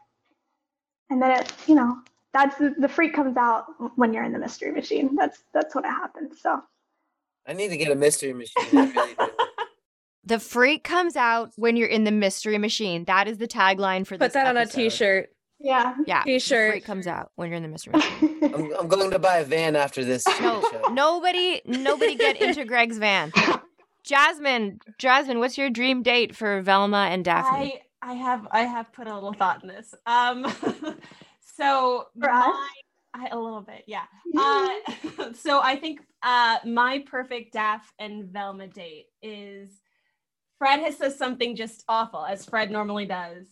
[1.12, 1.98] and then it you know
[2.34, 5.16] that's the, the freak comes out when you're in the mystery machine.
[5.16, 6.42] That's that's what happens.
[6.42, 6.60] So
[7.48, 8.64] I need to get a mystery machine.
[8.74, 9.16] Really.
[10.24, 13.06] The freak comes out when you're in the mystery machine.
[13.06, 14.76] That is the tagline for Put this that on a episode.
[14.82, 15.30] t-shirt.
[15.60, 15.96] Yeah.
[16.06, 16.72] Yeah, T-shirt.
[16.74, 18.38] freak comes out when you're in the mystery machine.
[18.44, 20.24] I'm, I'm going to buy a van after this.
[20.40, 23.34] No, nobody, nobody get into Greg's van.
[24.04, 27.74] Jasmine, Jasmine, what's your dream date for Velma and Daphne?
[27.74, 29.94] I I have I have put a little thought in this.
[30.06, 30.46] Um,
[31.58, 32.70] so For my-
[33.14, 34.04] I, a little bit, yeah.
[34.38, 39.70] Uh, so I think uh, my perfect Daph and Velma date is
[40.58, 43.48] Fred has says something just awful, as Fred normally does.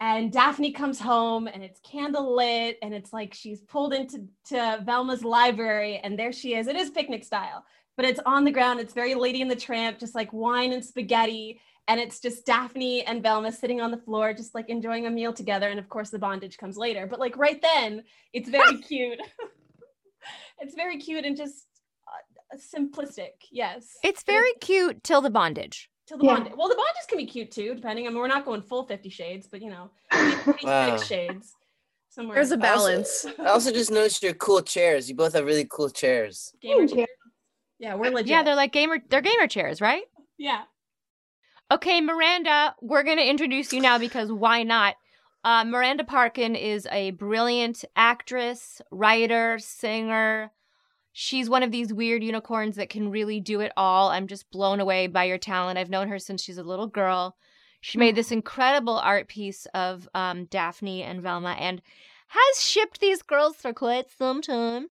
[0.00, 5.24] And Daphne comes home and it's candlelit and it's like she's pulled into to Velma's
[5.24, 6.66] library and there she is.
[6.66, 7.64] It is picnic style,
[7.96, 8.80] but it's on the ground.
[8.80, 11.60] It's very Lady in the Tramp, just like wine and spaghetti.
[11.88, 15.32] And it's just Daphne and Velma sitting on the floor, just like enjoying a meal
[15.32, 15.68] together.
[15.68, 17.06] And of course, the bondage comes later.
[17.06, 19.20] But like right then, it's very cute.
[20.60, 21.66] it's very cute and just
[22.52, 23.30] uh, simplistic.
[23.52, 23.98] Yes.
[24.02, 25.88] It's But very cute till the bondage.
[26.08, 26.34] till the Yeah.
[26.34, 26.54] bondage.
[26.56, 28.06] Well, the bondages can be cute too, depending.
[28.06, 30.96] I mean, we're not going full Fifty Shades, but you know, maybe Wow.
[30.96, 31.54] six shades.
[32.08, 32.34] Somewhere.
[32.36, 33.26] There's a balance.
[33.38, 35.08] I also just noticed your cool chairs.
[35.08, 36.52] You both have really cool chairs.
[36.62, 37.06] gamer chairs.
[37.78, 38.28] Yeah, we're legit.
[38.28, 38.98] Yeah, they're like gamer.
[39.08, 40.02] They're gamer chairs, right?
[40.38, 40.62] yeah.
[41.70, 44.94] Okay, Miranda, we're going to introduce you now because why not?
[45.42, 50.50] Uh, Miranda Parkin is a brilliant actress, writer, singer.
[51.12, 54.10] She's one of these weird unicorns that can really do it all.
[54.10, 55.78] I'm just blown away by your talent.
[55.78, 57.36] I've known her since she's a little girl.
[57.80, 61.80] She made this incredible art piece of um, Daphne and Velma and
[62.28, 64.88] has shipped these girls for quite some time.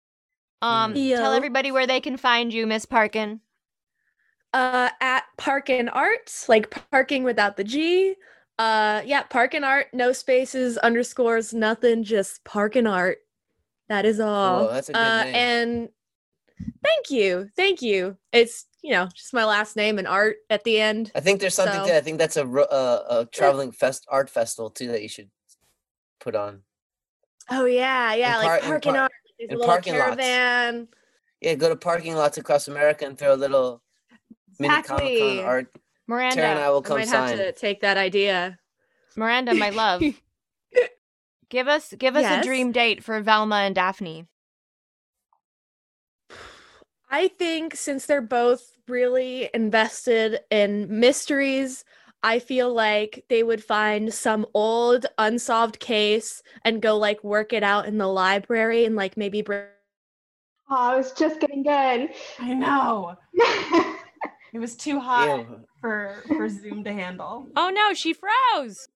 [0.62, 1.18] Um, Yeah.
[1.18, 3.42] Tell everybody where they can find you, Miss Parkin.
[4.56, 8.16] Uh at Parkin Art, like parking without the G.
[8.58, 13.18] Uh yeah, Parkin Art, no spaces, underscores, nothing, just Parkin Art.
[13.90, 14.66] That is all.
[14.66, 15.36] Cool, that's a good uh, name.
[15.36, 15.90] And
[16.84, 17.50] thank you.
[17.56, 18.18] Thank you.
[18.32, 21.12] It's, you know, just my last name and art at the end.
[21.14, 21.98] I think there's something So- to.
[21.98, 25.30] I think that's a uh, a traveling fest art festival too that you should
[26.20, 26.62] put on.
[27.52, 29.12] Oh yeah, yeah, par- like in Parkin par- Art.
[29.38, 30.88] There's a little parking lots.
[31.42, 33.84] Yeah, go to parking lots across America and throw a little
[34.60, 35.20] mini Comic Exactly.
[35.38, 35.68] Con art.
[36.08, 36.36] Miranda.
[36.36, 37.38] Tara and I will come I might sign.
[37.38, 38.60] have to take that idea.
[39.16, 40.02] Miranda, my love.
[41.50, 42.44] give us give us Yes?
[42.44, 44.28] a dream date for Velma and Daphne.
[47.10, 51.86] I think since they're both really invested in mysteries,
[52.24, 57.64] I feel like they would find some old unsolved case and go like work it
[57.64, 59.62] out in the library and like maybe bring
[60.68, 62.10] Oh, I was just getting good.
[62.40, 63.16] I know.
[64.56, 67.50] It was too hot Ew, for for Zoom to handle.
[67.58, 68.88] Oh no, she froze.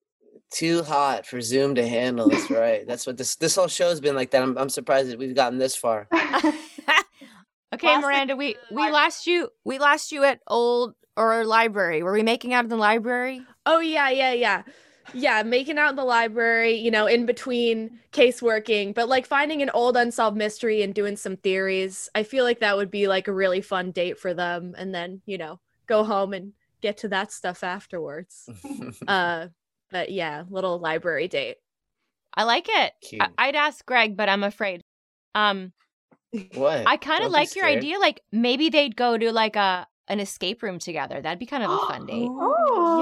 [0.49, 2.29] too hot for Zoom to handle.
[2.29, 2.87] That's right.
[2.87, 4.31] That's what this this whole show's been like.
[4.31, 6.07] That I'm I'm surprised that we've gotten this far.
[6.13, 9.49] okay, Last Miranda, we we lost you.
[9.65, 12.03] We lost you at old or library.
[12.03, 13.41] Were we making out in the library?
[13.65, 14.63] Oh yeah, yeah, yeah.
[15.13, 19.61] Yeah, making out in the library, you know, in between case working, but like finding
[19.61, 22.09] an old unsolved mystery and doing some theories.
[22.15, 25.21] I feel like that would be like a really fun date for them and then,
[25.25, 28.49] you know, go home and get to that stuff afterwards.
[29.07, 29.47] uh
[29.91, 31.57] but yeah, little library date.
[32.33, 32.93] I like it.
[33.01, 33.21] Cute.
[33.21, 34.81] I- I'd ask Greg, but I'm afraid.
[35.33, 35.73] Um,
[36.53, 36.83] what?
[36.85, 37.77] I kind of like your scared.
[37.79, 37.97] idea.
[37.99, 41.21] Like maybe they'd go to like a an escape room together.
[41.21, 42.27] That'd be kind of a fun date.
[42.29, 43.01] Oh.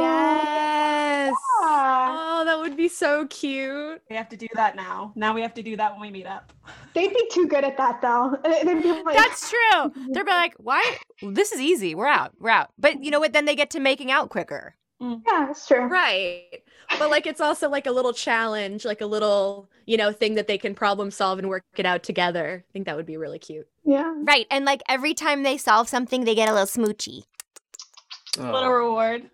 [1.28, 1.36] Yes.
[1.62, 2.18] Yeah.
[2.40, 4.02] Oh, that would be so cute.
[4.10, 5.12] We have to do that now.
[5.16, 6.54] Now we have to do that when we meet up.
[6.94, 8.38] They'd be too good at that though.
[8.44, 9.92] They- They'd be like, That's true.
[10.14, 10.98] They'd be like, "Why?
[11.22, 11.96] This is easy.
[11.96, 12.34] We're out.
[12.40, 13.34] We're out." But you know what?
[13.34, 14.76] Then they get to making out quicker.
[15.02, 15.22] Mm.
[15.28, 15.86] yeah, that's true.
[15.86, 16.64] Right.
[16.98, 20.48] But like it's also like a little challenge, like a little, you know, thing that
[20.48, 22.64] they can problem solve and work it out together.
[22.68, 23.68] I think that would be really cute.
[23.84, 24.12] Yeah.
[24.24, 24.48] Right.
[24.50, 27.26] And like every time they solve something, they get a little smoochy.
[28.40, 28.52] Oh.
[28.52, 29.30] Little reward.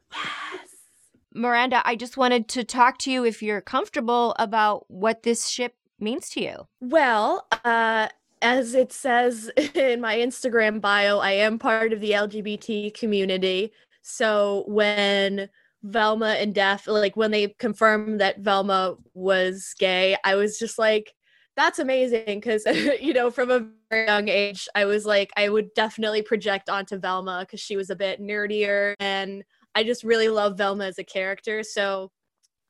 [1.33, 5.75] Miranda, I just wanted to talk to you if you're comfortable about what this ship
[5.99, 6.67] means to you.
[6.81, 8.09] Well, uh,
[8.41, 13.71] as it says in my Instagram bio, I am part of the LGBT community.
[14.01, 15.49] So when
[15.81, 21.13] Velma and Daph, like when they confirmed that Velma was gay, I was just like,
[21.55, 22.65] that's amazing because,
[23.01, 26.97] you know, from a very young age, I was like, I would definitely project onto
[26.97, 29.43] Velma because she was a bit nerdier and
[29.75, 31.63] I just really love Velma as a character.
[31.63, 32.11] So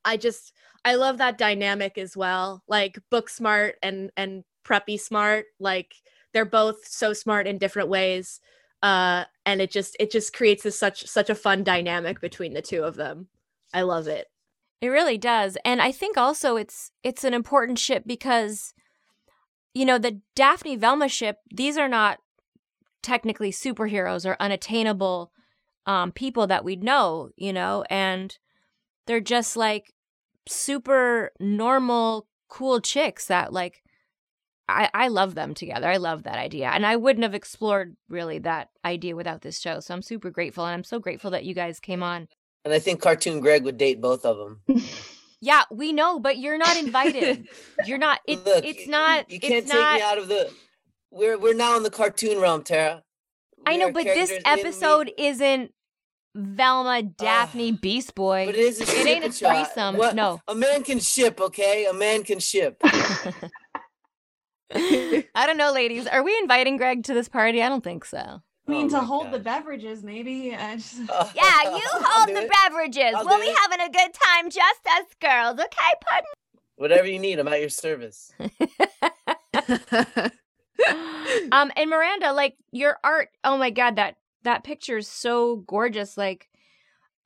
[0.05, 0.53] I just,
[0.85, 2.63] I love that dynamic as well.
[2.67, 5.45] Like book smart and and preppy smart.
[5.59, 5.93] Like
[6.33, 8.39] they're both so smart in different ways.
[8.81, 12.61] Uh and it just it just creates this such such a fun dynamic between the
[12.61, 13.27] two of them.
[13.73, 14.27] I love it.
[14.81, 15.57] It really does.
[15.63, 18.73] And I think also it's it's an important ship because
[19.73, 22.19] you know, the Daphne Velma ship, these are not
[23.01, 25.31] technically superheroes or unattainable
[25.85, 28.37] um, people that we know, you know, and
[29.05, 29.93] they're just like
[30.47, 33.81] super normal, cool chicks that like
[34.69, 35.87] I, I love them together.
[35.87, 36.69] I love that idea.
[36.69, 39.81] And I wouldn't have explored really that idea without this show.
[39.81, 40.65] So I'm super grateful.
[40.65, 42.29] And I'm so grateful that you guys came on.
[42.63, 44.61] And I think Cartoon Greg would date both of them.
[45.43, 47.49] Yeah, we know, but you're not invited.
[47.85, 48.21] you're not.
[48.25, 49.29] It's Look, it's not.
[49.29, 49.95] You can't it's take not.
[49.95, 50.49] me out of the.
[51.11, 53.03] We're we're now in the cartoon realm, Tara.
[53.65, 55.73] I know, but this characters in episode isn't
[56.35, 58.45] Velma, Daphne, Beast Boy.
[58.47, 59.97] But it is a it ain't a threesome.
[59.97, 60.41] What- No.
[60.47, 61.85] A man can ship, okay?
[61.85, 62.77] A man can ship.
[64.75, 66.07] I don't know, ladies.
[66.07, 67.61] Are we inviting Greg to this party?
[67.61, 68.17] I don't think so.
[68.17, 70.55] I mean, Oh to my hold the beverages, maybe.
[70.55, 70.97] I just...
[71.35, 72.51] Yeah, you hold the it.
[72.63, 73.13] beverages.
[73.15, 73.57] I'll we'll be it.
[73.59, 75.59] having a good time, just us girls.
[75.59, 76.29] Okay, pardon?
[76.77, 78.31] Whatever you need, I'm at your service.
[81.51, 83.29] um, and Miranda, like your art.
[83.43, 86.17] Oh my god, that that picture is so gorgeous.
[86.17, 86.49] Like,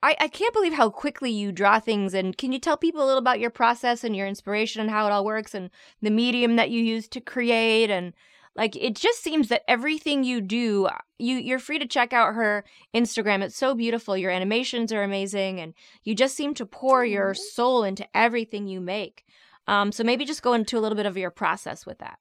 [0.02, 2.14] I I can't believe how quickly you draw things.
[2.14, 5.06] And can you tell people a little about your process and your inspiration and how
[5.06, 5.70] it all works and
[6.02, 8.12] the medium that you use to create and
[8.58, 12.64] like it just seems that everything you do you you're free to check out her
[12.94, 17.32] instagram it's so beautiful your animations are amazing and you just seem to pour your
[17.32, 19.24] soul into everything you make
[19.68, 22.18] um so maybe just go into a little bit of your process with that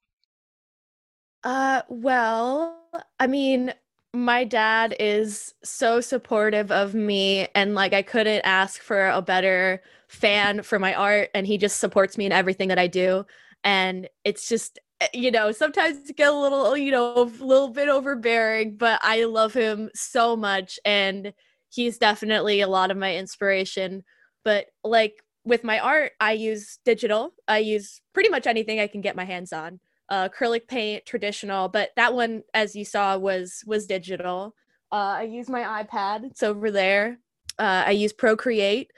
[1.47, 2.77] Uh, well,
[3.21, 3.73] I mean,
[4.13, 9.81] my dad is so supportive of me, and like I couldn't ask for a better
[10.09, 13.25] fan for my art, and he just supports me in everything that I do.
[13.63, 17.87] And it's just, eh, you know, sometimes get a little, you know, a little bit
[17.89, 21.33] overbearing, but I love him so much, and
[21.69, 24.03] he's definitely a lot of my inspiration.
[24.43, 27.33] But like with my art, I use digital.
[27.47, 31.67] I use pretty much anything I can get my hands on uh, acrylic paint, traditional,
[31.69, 34.55] but that one, as you saw, was was digital.
[34.91, 37.19] Uh, I use my iPad; it's over there.
[37.59, 38.91] Uh, I use Procreate,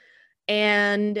[0.48, 1.18] and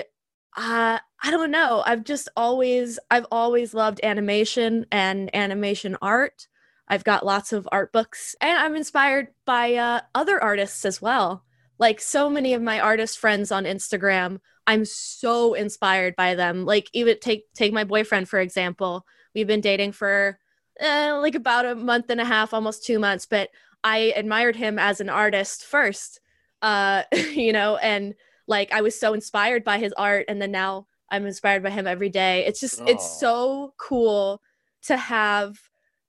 [0.56, 1.82] uh, I don't know.
[1.84, 6.46] I've just always I've always loved animation and animation art.
[6.88, 11.44] I've got lots of art books, and I'm inspired by uh, other artists as well.
[11.78, 16.64] Like so many of my artist friends on Instagram, I'm so inspired by them.
[16.64, 20.38] Like even take take my boyfriend for example we've been dating for
[20.80, 23.50] uh, like about a month and a half almost two months but
[23.84, 26.20] i admired him as an artist first
[26.62, 28.14] uh you know and
[28.46, 31.86] like i was so inspired by his art and then now i'm inspired by him
[31.86, 34.40] every day it's just it's so cool
[34.82, 35.58] to have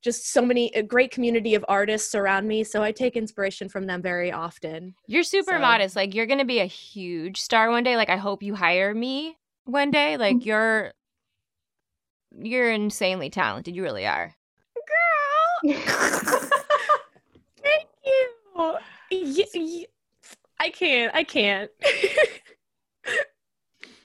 [0.04, 3.86] just so many a great community of artists around me so i take inspiration from
[3.86, 5.96] them very often You're super So- modest.
[5.96, 7.96] Like you're gonna be a huge star one day.
[7.98, 10.18] Like I hope you hire me one day.
[10.18, 10.94] Like you're
[12.40, 13.76] you're insanely talented.
[13.76, 14.36] You really are.
[15.64, 15.74] girl
[17.62, 18.78] thank you
[19.12, 19.86] Y- y-
[20.60, 21.70] i can't i can't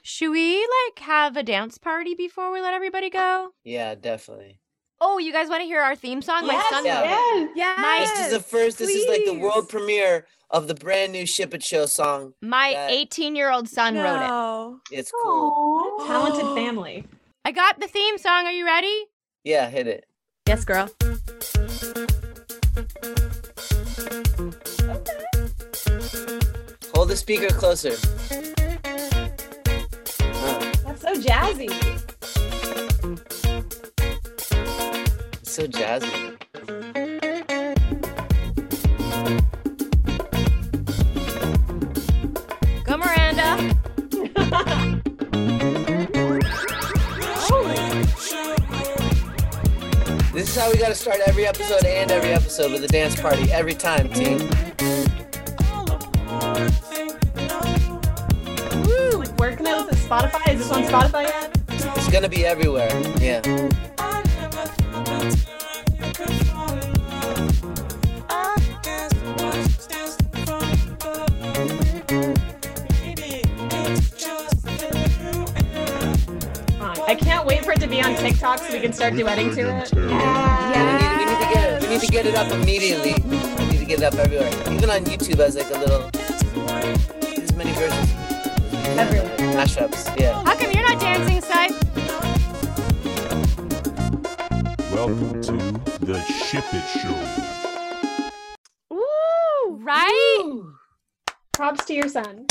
[0.02, 3.50] Should we like have a dance party before we let everybody go?
[3.64, 4.60] Yeah, definitely.
[5.00, 6.46] Oh, you guys want to hear our theme song?
[6.46, 7.00] My son yeah.
[7.00, 7.50] wrote it.
[7.56, 8.10] Yes.
[8.12, 8.78] This is the first.
[8.78, 12.34] This is like the world premiere of the brand new Ship It Show song.
[12.40, 14.28] My 18 year old son wrote it.
[14.28, 14.78] No.
[14.92, 15.52] It's cool.
[15.98, 16.06] Aw.
[16.06, 17.04] Talented family.
[17.46, 18.46] I got the theme song.
[18.46, 19.04] Are you ready?
[19.44, 20.06] Yeah, hit it.
[20.48, 20.90] Yes, girl.
[26.92, 27.92] Hold the speaker closer.
[30.42, 31.70] Oh, That's so jazzy.
[35.40, 37.05] it's so jazzy.
[50.36, 53.50] This is how we gotta start every episode and every episode with a dance party
[53.50, 54.36] every time, team.
[58.84, 59.18] Woo!
[59.18, 59.96] Like, where can I listen?
[60.06, 60.52] Spotify?
[60.52, 61.58] Is this on Spotify yet?
[61.70, 62.90] It's gonna be everywhere.
[63.18, 63.40] Yeah.
[77.46, 79.92] Can't wait for it to be on TikTok so we can start duetting to it.
[79.94, 80.10] We need,
[81.18, 81.82] we need to get it.
[81.82, 83.14] We need to get it up immediately.
[83.24, 84.50] We need to get it up everywhere.
[84.72, 86.10] Even on YouTube as like a little.
[87.20, 88.10] There's many versions.
[88.98, 89.36] Everywhere.
[89.54, 90.18] Mashups.
[90.18, 90.42] Yeah.
[90.42, 91.68] How come you're not dancing, Sai?
[94.92, 95.52] Welcome to
[96.04, 97.14] the Ship It Show.
[98.90, 99.76] Woo!
[99.84, 100.62] Right?
[101.52, 102.46] Props to your son.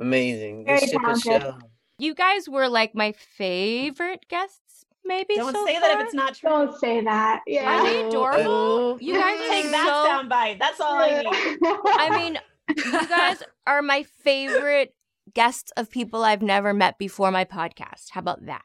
[0.00, 0.64] Amazing.
[0.64, 1.20] Very This Ship It.
[1.20, 1.58] Show.
[1.98, 5.34] You guys were like my favorite guests, maybe.
[5.34, 6.48] Don't so say that if it's not true.
[6.50, 7.42] Don't say that.
[7.46, 7.90] Yeah, Are Yeah.
[7.92, 8.44] they adorable?
[8.50, 8.98] Oh.
[9.00, 10.08] You guys are Take that so.
[10.10, 10.58] sound bite.
[10.60, 11.58] That's all I need.
[11.86, 12.38] I mean,
[12.76, 14.94] You guys are my favorite
[15.34, 18.10] guests of people I've never met before my podcast.
[18.10, 18.62] How about that?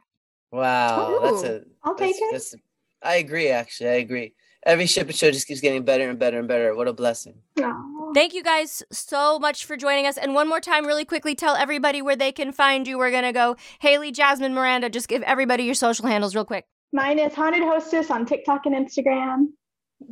[0.51, 1.61] Wow, that's a.
[1.84, 2.21] I'll take it.
[2.31, 2.55] that's-
[3.01, 3.49] I agree.
[3.49, 4.34] Actually, I agree.
[4.66, 6.74] Every ship and show just keeps getting better and better and better.
[6.76, 7.36] What a blessing.
[7.61, 8.14] Aw.
[8.14, 10.18] Thank you guys so much for joining us.
[10.18, 12.97] And one more time, really quickly, tell everybody where they can find you.
[12.97, 14.89] We're going to go Haley, Jasmine, Miranda.
[14.89, 16.66] Just give everybody your social handles real quick.
[16.93, 19.47] Mine is Haunted Hostess on TikTok and Instagram.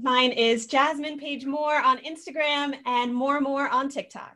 [0.02, 4.36] Mine is Jasmine Paige Moore on Instagram and More More on TikTok.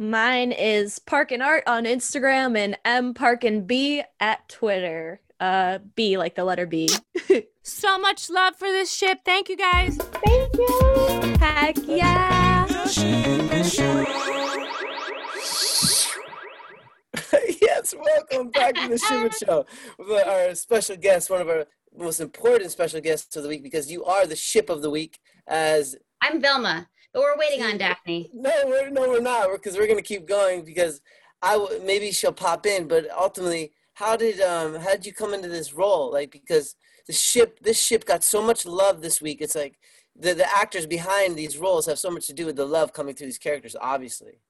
[0.00, 5.20] Mine is Parkin Art on Instagram and M Parkin B at Twitter.
[5.40, 6.88] Uh, B like the letter B.
[7.68, 9.18] So much love for this ship.
[9.26, 9.98] Thank you guys.
[9.98, 11.36] Thank you.
[11.38, 12.66] Heck yeah!
[17.60, 19.66] yes, welcome back to the Shiver Show
[19.98, 23.92] with our special guest, one of our most important special guests of the week, because
[23.92, 25.18] you are the ship of the week.
[25.46, 28.30] As I'm Velma, but we're waiting on Daphne.
[28.32, 30.64] no, we're no, we're not, because we're gonna keep going.
[30.64, 31.02] Because
[31.42, 35.34] I w- maybe she'll pop in, but ultimately, how did um how did you come
[35.34, 36.10] into this role?
[36.10, 36.74] Like because
[37.08, 39.40] the ship, this ship got so much love this week.
[39.40, 39.78] It's like
[40.14, 43.14] the the actors behind these roles have so much to do with the love coming
[43.14, 43.74] through these characters.
[43.80, 44.40] Obviously,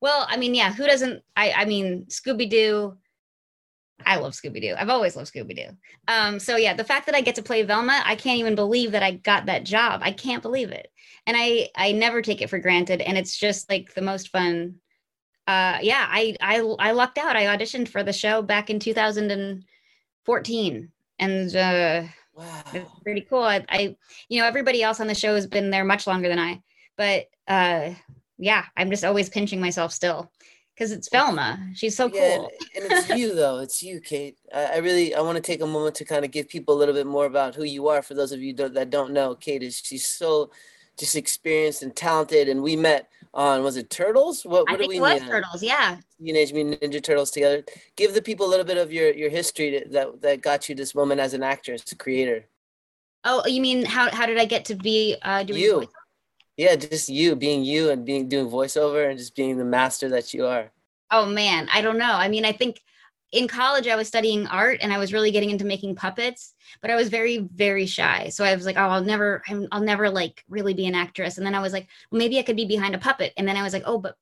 [0.00, 1.22] Well, I mean, yeah, who doesn't?
[1.36, 2.96] I, I mean, Scooby Doo.
[4.04, 4.74] I love Scooby Doo.
[4.78, 5.70] I've always loved Scooby Doo.
[6.08, 8.92] Um, so yeah, the fact that I get to play Velma, I can't even believe
[8.92, 10.00] that I got that job.
[10.02, 10.88] I can't believe it,
[11.26, 13.00] and I I never take it for granted.
[13.00, 14.76] And it's just like the most fun.
[15.46, 17.36] Uh, yeah, I I I lucked out.
[17.36, 22.02] I auditioned for the show back in 2014, and uh,
[22.34, 22.62] wow.
[22.72, 23.42] it's pretty cool.
[23.42, 23.96] I, I,
[24.28, 26.62] you know, everybody else on the show has been there much longer than I,
[26.96, 27.90] but uh,
[28.38, 30.30] yeah, I'm just always pinching myself still
[30.74, 31.58] because it's Velma.
[31.74, 32.50] She's so Yeah, cool.
[32.74, 33.60] and, and it's you though.
[33.60, 34.38] It's you, Kate.
[34.54, 36.78] I, I really I want to take a moment to kind of give people a
[36.78, 38.02] little bit more about who you are.
[38.02, 40.50] For those of you that don't know, Kate is she's so
[40.98, 42.48] just experienced and talented.
[42.48, 44.44] And we met on was it Turtles?
[44.44, 45.28] What I what did think we it was meet on?
[45.28, 45.62] Turtles.
[45.62, 45.98] Yeah.
[46.18, 47.62] Teenage Mutant Ninja Turtles together.
[47.96, 50.74] Give the people a little bit of your your history to, that that got you
[50.74, 52.46] this moment as an actress, a creator.
[53.24, 55.74] Oh, you mean how how did I get to be uh, doing You.
[55.80, 55.88] voice?
[56.56, 60.32] Yeah, just you being you and being doing voiceover and just being the master that
[60.32, 60.72] you are.
[61.10, 62.12] Oh man, I don't know.
[62.12, 62.80] I mean, I think
[63.32, 66.90] in college I was studying art and I was really getting into making puppets, but
[66.90, 68.28] I was very very shy.
[68.28, 71.38] So I was like, oh, I'll never I'm, I'll never like really be an actress.
[71.38, 73.32] And then I was like, well, maybe I could be behind a puppet.
[73.36, 74.16] And then I was like, oh, but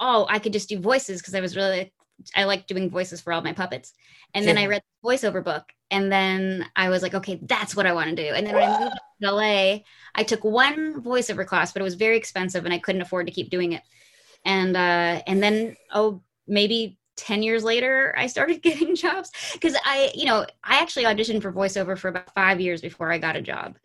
[0.00, 1.92] oh, I could just do voices because I was really
[2.36, 3.92] I like doing voices for all my puppets.
[4.34, 7.86] And then I read the voiceover book and then I was like, okay, that's what
[7.86, 8.34] I want to do.
[8.34, 9.78] And then when I moved to LA,
[10.14, 13.32] I took one voiceover class, but it was very expensive and I couldn't afford to
[13.32, 13.82] keep doing it.
[14.44, 20.10] And uh and then oh maybe 10 years later I started getting jobs because I,
[20.14, 23.42] you know, I actually auditioned for voiceover for about 5 years before I got a
[23.42, 23.76] job.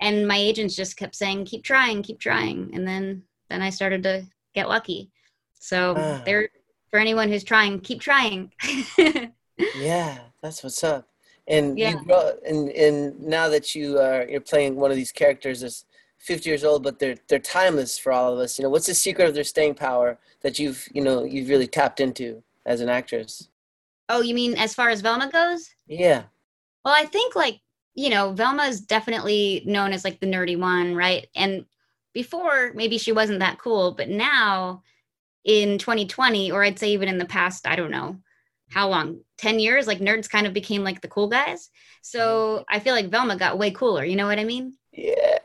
[0.00, 2.70] And my agents just kept saying keep trying, keep trying.
[2.74, 5.10] And then then I started to get lucky.
[5.58, 6.22] So Ah.
[6.24, 6.48] there
[6.90, 8.52] for anyone who's trying, keep trying.
[9.74, 11.08] Yeah, that's what's up.
[11.48, 11.90] And Yeah.
[11.90, 15.84] you grow, and and now that you are you're playing one of these characters that's
[16.18, 18.58] 50 years old, but they're they're timeless for all of us.
[18.58, 21.66] You know, what's the secret of their staying power that you've you know you've really
[21.68, 23.48] tapped into as an actress?
[24.08, 25.68] oh, you mean as far as Velma goes?
[25.86, 26.24] Yeah,
[26.84, 27.60] Well, I think like,
[27.94, 31.26] you know, Velma is definitely known as like the nerdy one, right?
[31.34, 31.64] And
[32.12, 34.82] before maybe she wasn't that cool, but now
[35.44, 38.18] in 2020, or I'd say even in the past, I don't know
[38.70, 41.70] how long, 10 years, like nerds kind of became like the cool guys.
[42.02, 42.76] So mm-hmm.
[42.76, 44.04] I feel like Velma got way cooler.
[44.04, 44.74] You know what I mean?
[44.92, 45.38] yeah.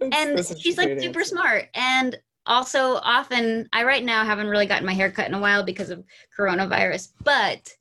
[0.00, 1.36] That's- and that's she's like super answer.
[1.36, 5.40] smart and also often i right now haven't really gotten my hair cut in a
[5.40, 6.04] while because of
[6.38, 7.72] coronavirus but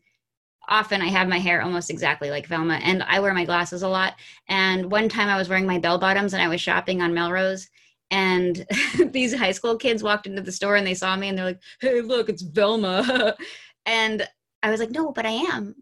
[0.69, 3.87] often i have my hair almost exactly like velma and i wear my glasses a
[3.87, 4.15] lot
[4.47, 7.67] and one time i was wearing my bell bottoms and i was shopping on melrose
[8.11, 8.65] and
[9.11, 11.61] these high school kids walked into the store and they saw me and they're like
[11.81, 13.35] hey look it's velma
[13.85, 14.27] and
[14.61, 15.75] i was like no but i am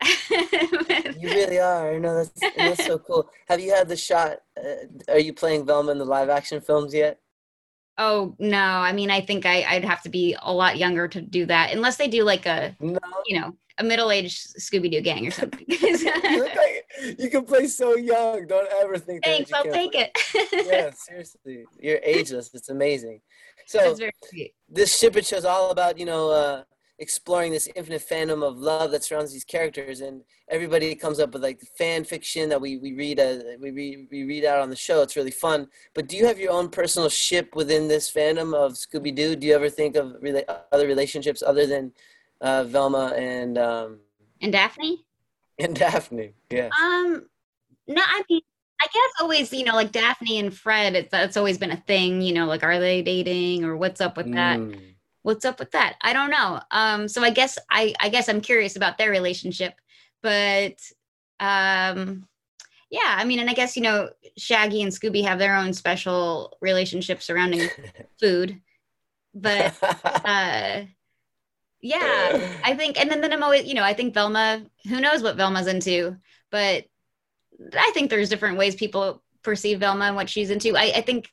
[1.20, 1.92] You really are.
[1.94, 3.28] I know that's that's so cool.
[3.48, 4.38] Have you had the shot?
[4.56, 7.20] Uh, are you playing Velma in the live action films yet?
[8.02, 8.56] Oh no!
[8.58, 11.72] I mean, I think I, I'd have to be a lot younger to do that,
[11.72, 12.98] unless they do like a, No.
[13.26, 15.66] you know, a middle-aged Scooby Doo gang or something.
[16.30, 18.46] You look like you can play so young.
[18.46, 20.10] Don't ever think that Thanks, I'll take play.
[20.32, 20.66] it.
[20.66, 22.50] Yeah, seriously, you're ageless.
[22.54, 23.20] It's amazing.
[23.66, 24.54] So That's very sweet.
[24.68, 26.62] this shipper show is all about you know uh,
[27.00, 31.42] exploring this infinite fandom of love that surrounds these characters, and everybody comes up with
[31.42, 34.76] like fan fiction that we we read uh, we read, we read out on the
[34.76, 35.02] show.
[35.02, 35.66] It's really fun.
[35.94, 39.34] But do you have your own personal ship within this fandom of Scooby Doo?
[39.34, 41.92] Do you ever think of rela- other relationships other than
[42.40, 43.98] uh, Velma and um,
[44.40, 45.04] And Daphne?
[45.58, 46.32] and Daphne?
[46.50, 46.68] Yeah.
[46.80, 47.26] Um,
[47.86, 48.40] no, I mean,
[48.80, 52.22] I guess always, you know, like Daphne and Fred, it's, that's always been a thing,
[52.22, 54.58] you know, like are they dating or what's up with that?
[54.58, 54.94] Mm.
[55.22, 55.96] What's up with that?
[56.00, 56.60] I don't know.
[56.70, 59.74] Um, so I guess I I guess I'm curious about their relationship,
[60.22, 60.80] but
[61.40, 62.26] um
[62.90, 66.56] yeah, I mean, and I guess you know, Shaggy and Scooby have their own special
[66.60, 67.68] relationship surrounding
[68.20, 68.60] food,
[69.34, 70.82] but uh
[71.82, 75.22] yeah i think and then, then i'm always you know i think velma who knows
[75.22, 76.16] what velma's into
[76.50, 76.84] but
[77.74, 81.30] i think there's different ways people perceive velma and what she's into i, I think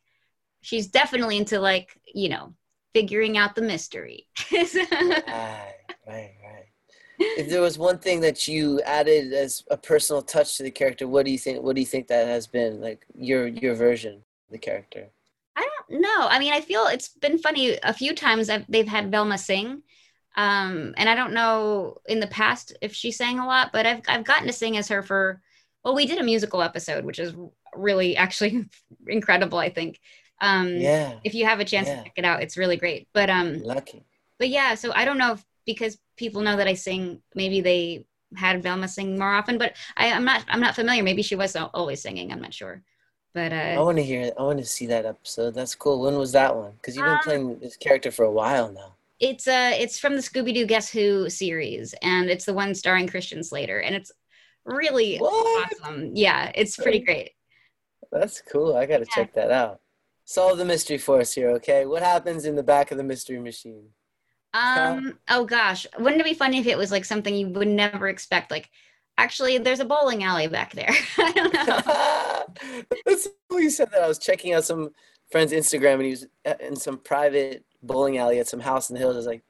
[0.62, 2.54] she's definitely into like you know
[2.94, 5.74] figuring out the mystery right,
[6.08, 6.66] right, right.
[7.20, 11.08] If there was one thing that you added as a personal touch to the character,
[11.08, 11.64] what do you think?
[11.64, 15.10] What do you think that has been like your your version of the character?
[15.56, 16.28] I don't know.
[16.28, 19.82] I mean, I feel it's been funny a few times I've, they've had Velma sing.
[20.36, 24.02] Um, and I don't know in the past if she sang a lot, but I've,
[24.08, 25.42] I've gotten to sing as her for,
[25.84, 27.34] well, we did a musical episode, which is
[27.76, 28.66] really actually
[29.08, 30.00] incredible, I think.
[30.42, 31.96] Um, Yeah, if you have a chance Yeah.
[31.98, 33.08] to check it out, it's really great.
[33.14, 34.06] But, um, lucky.
[34.40, 38.06] but yeah, so I don't know if because people know that I sing, maybe they
[38.36, 41.04] had Velma sing more often, but I, I'm not, I'm not familiar.
[41.04, 42.32] Maybe she was always singing.
[42.32, 42.84] I'm not sure,
[43.34, 44.34] but, I uh, want to hear it.
[44.38, 45.54] I want to see that episode.
[45.54, 46.02] That's cool.
[46.02, 46.72] When was that one?
[46.74, 48.96] Because you've been Um, playing this character for a while now.
[49.20, 53.44] it's uh it's from the scooby-doo guess who series and it's the one starring christian
[53.44, 54.12] slater and it's
[54.66, 55.72] really What?
[55.84, 57.32] awesome yeah it's pretty great
[58.12, 58.76] That's cool.
[58.76, 59.16] I got to Yeah.
[59.16, 59.80] check that out.
[60.30, 61.86] Solve the mystery for us here, okay?
[61.86, 63.88] What happens in the back of the mystery machine?
[64.54, 68.08] um oh gosh wouldn't it be funny if it was like something you would never
[68.08, 68.70] expect like
[69.18, 74.04] actually there's a bowling alley back there i don't know That's you said that.
[74.04, 74.92] I was checking out some
[75.32, 76.28] friend's Instagram and he was
[76.60, 79.16] in some private bowling alley at some house in the hills.
[79.16, 79.44] I was like,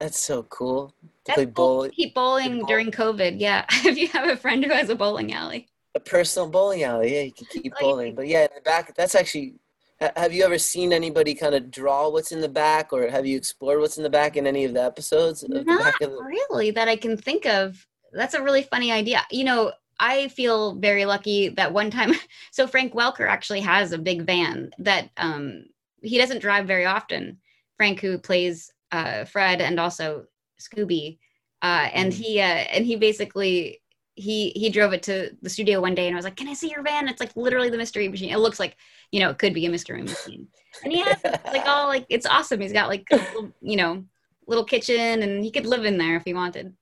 [0.00, 0.94] that's so cool to
[1.26, 2.66] That's play bowl, keep bowling bowl.
[2.66, 6.48] during covid yeah if you have a friend who has a bowling alley a personal
[6.48, 7.14] bowling alley.
[7.14, 8.14] Yeah, you can keep bowling.
[8.14, 9.56] But yeah, in the back, that's actually.
[10.02, 13.26] Ha- Have you ever seen anybody kind of draw what's in the back, or have
[13.26, 15.42] you explored what's in the back in any of the episodes?
[15.42, 17.86] Of the Not back of the, really that I can think of.
[18.12, 19.22] That's a really funny idea.
[19.30, 22.12] You know, I feel very lucky that one time.
[22.50, 25.64] So Frank Welker actually has a big van that um,
[26.02, 27.38] he doesn't drive very often.
[27.78, 30.26] Frank, who plays uh, Fred and also
[30.60, 31.18] Scooby,
[31.62, 32.16] uh, and Mm.
[32.16, 33.81] he uh, and he basically
[34.14, 36.54] he he drove it to the studio one day and I was like, "Can I
[36.54, 38.30] see your van?" It's like literally the mystery machine.
[38.32, 38.76] It looks like
[39.10, 40.48] you know it could be a mystery machine,
[40.84, 42.60] and he has like all like it's awesome.
[42.60, 44.04] He's got like little, you know
[44.46, 46.74] little kitchen and he could live in there if he wanted.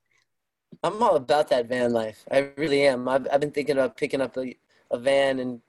[0.83, 2.25] I'm all about that van life.
[2.31, 3.09] I really am.
[3.09, 4.55] I've, I've been thinking about picking up a,
[4.91, 5.61] a van and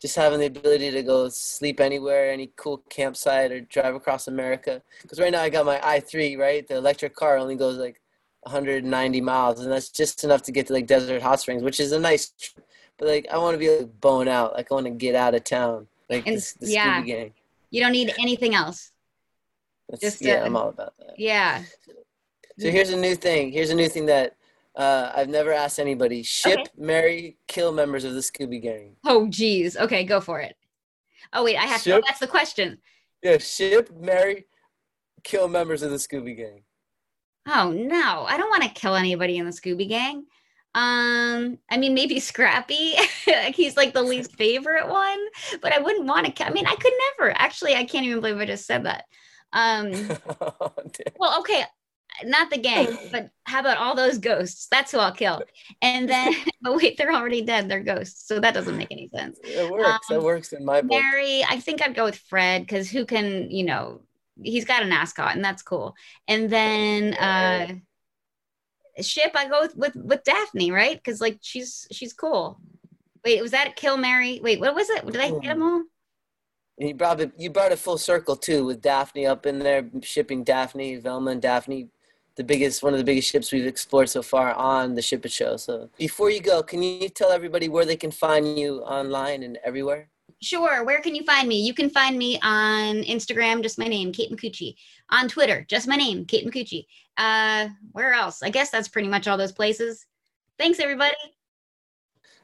[0.00, 4.82] just having the ability to go sleep anywhere, any cool campsite, or drive across America.
[5.02, 6.66] Because right now I got my i3, right?
[6.66, 8.00] The electric car only goes like
[8.46, 11.92] 190 miles, and that's just enough to get to like Desert Hot Springs, which is
[11.92, 12.64] a nice trip.
[12.98, 14.54] But like, I want to be like bone out.
[14.54, 15.86] Like, I want to get out of town.
[16.08, 17.02] Like And- this, the yeah.
[17.02, 17.32] Scooby Gang.
[17.70, 18.92] You don't need anything else.
[19.88, 21.14] That's, Just, yeah, I'm all about that.
[21.18, 21.62] Yeah.
[22.58, 23.52] So here's a new thing.
[23.52, 24.34] Here's a new thing that
[24.74, 26.22] uh, I've never asked anybody.
[26.22, 26.70] Ship, Okay.
[26.76, 28.96] marry, kill members of the Scooby Gang.
[29.04, 29.76] Oh geez.
[29.76, 30.56] Okay, go for it.
[31.32, 31.96] Oh wait, I have to.
[31.96, 32.78] Oh, that's the question.
[33.22, 34.46] Yeah, ship, marry,
[35.22, 36.62] kill members of the Scooby Gang.
[37.46, 40.24] Oh no, I don't want to kill anybody in the Scooby Gang.
[40.74, 42.94] Um, I mean maybe Scrappy.
[43.26, 45.18] like he's like the least favorite one,
[45.62, 46.32] but I wouldn't want to.
[46.32, 47.32] Ki- I mean, I could never.
[47.36, 49.04] Actually, I can't even believe I just said that.
[49.52, 49.92] Um,
[50.40, 50.72] Oh,
[51.18, 51.64] well, okay,
[52.24, 54.68] not the gang, but how about all those ghosts?
[54.70, 55.42] That's who I'll kill.
[55.82, 57.68] And then, but wait, they're already dead.
[57.68, 59.38] They're ghosts, so that doesn't make any sense.
[59.44, 60.10] It works.
[60.10, 61.00] Um, works in my book.
[61.00, 64.02] Mary, I think I'd go with Fred because who can, you know,
[64.42, 65.94] he's got an ascot and that's cool.
[66.28, 67.74] And then uh
[69.02, 70.96] Ship, I go with with, with Daphne, right?
[70.96, 72.58] Because like she's she's cool.
[73.24, 74.40] Wait, was that kill Mary?
[74.42, 75.04] Wait, what was it?
[75.04, 75.82] Did I get them all?
[76.78, 77.32] You brought it.
[77.36, 81.42] You brought it full circle too, with Daphne up in there, shipping Daphne, Velma, and
[81.42, 81.88] Daphne,
[82.36, 85.32] the biggest, one of the biggest ships we've explored so far on the Ship It
[85.32, 85.56] Show.
[85.56, 89.58] So before you go, can you tell everybody where they can find you online and
[89.64, 90.08] everywhere?
[90.42, 90.84] Sure.
[90.84, 91.60] Where can you find me?
[91.60, 94.74] You can find me on Instagram, just my name, Kate Micucci.
[95.10, 96.86] On Twitter, just my name, Kate Micucci.
[97.16, 98.42] Uh, where else?
[98.42, 100.04] I guess that's pretty much all those places.
[100.58, 101.16] Thanks, everybody.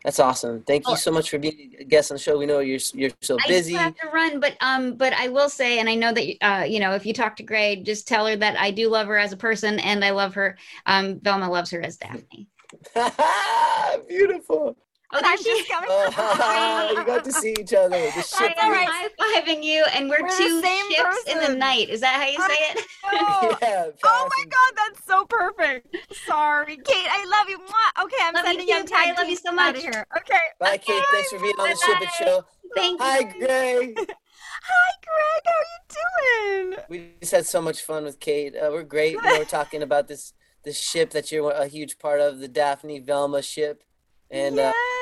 [0.05, 0.63] That's awesome.
[0.63, 2.37] Thank you so much for being a guest on the show.
[2.37, 3.73] We know you're you're so I busy.
[3.73, 6.65] do have to run, but um, but I will say, and I know that uh,
[6.65, 9.17] you know, if you talk to Grey, just tell her that I do love her
[9.17, 10.59] as a person, and I love her.
[10.87, 12.49] Um, Velma loves her as Daphne.
[14.09, 14.77] Beautiful.
[15.15, 15.89] Oh, there I'm just coming.
[15.91, 17.91] Oh, you got to see each other.
[17.91, 18.89] The I'm right.
[18.91, 19.09] high
[19.43, 21.91] fiving you, and we're, We're two same ships in the night.
[21.91, 22.87] Is that how you say it?
[23.13, 23.59] Oh.
[23.63, 25.97] Yeah, Oh my god, that's so perfect.
[26.27, 27.07] Sorry, Kate.
[27.11, 27.59] I love you.
[28.03, 28.85] Okay, I'm Love you sending too, you.
[28.95, 29.81] I love you so much.
[29.83, 30.07] here.
[30.17, 30.39] Okay.
[30.59, 31.03] Bye, Kate.
[31.13, 32.45] Thanks for being on the Ship It Show.
[32.75, 33.07] Thank you.
[33.07, 33.99] Hi, Greg.
[33.99, 35.43] Hi, Greg.
[35.45, 36.85] How are you doing?
[36.89, 38.55] We just had so much fun with Kate.
[38.57, 39.17] Uh, we're great.
[39.23, 40.33] We're talking about this
[40.65, 43.83] this ship that you're a huge part of, the Daphne Velma ship,
[44.31, 45.02] and uh, yes.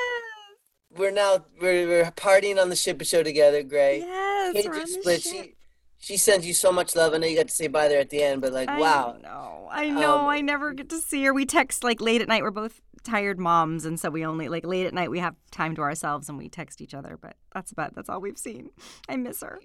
[0.96, 4.00] We're now we're, we're partying on the Ship Show together, Grey.
[4.00, 4.54] yes.
[4.54, 5.22] We're on just the split.
[5.22, 5.54] She
[5.98, 7.12] she sends you so much love.
[7.12, 9.16] I know you got to say bye there at the end, but like, I wow.
[9.22, 9.68] know.
[9.70, 10.20] I know.
[10.20, 11.32] Um, I never get to see her.
[11.34, 12.42] We text like late at night.
[12.42, 15.74] We're both tired moms, and so we only like late at night we have time
[15.76, 17.18] to ourselves and we text each other.
[17.20, 18.70] But that's about that's all we've seen.
[19.08, 19.60] I miss her.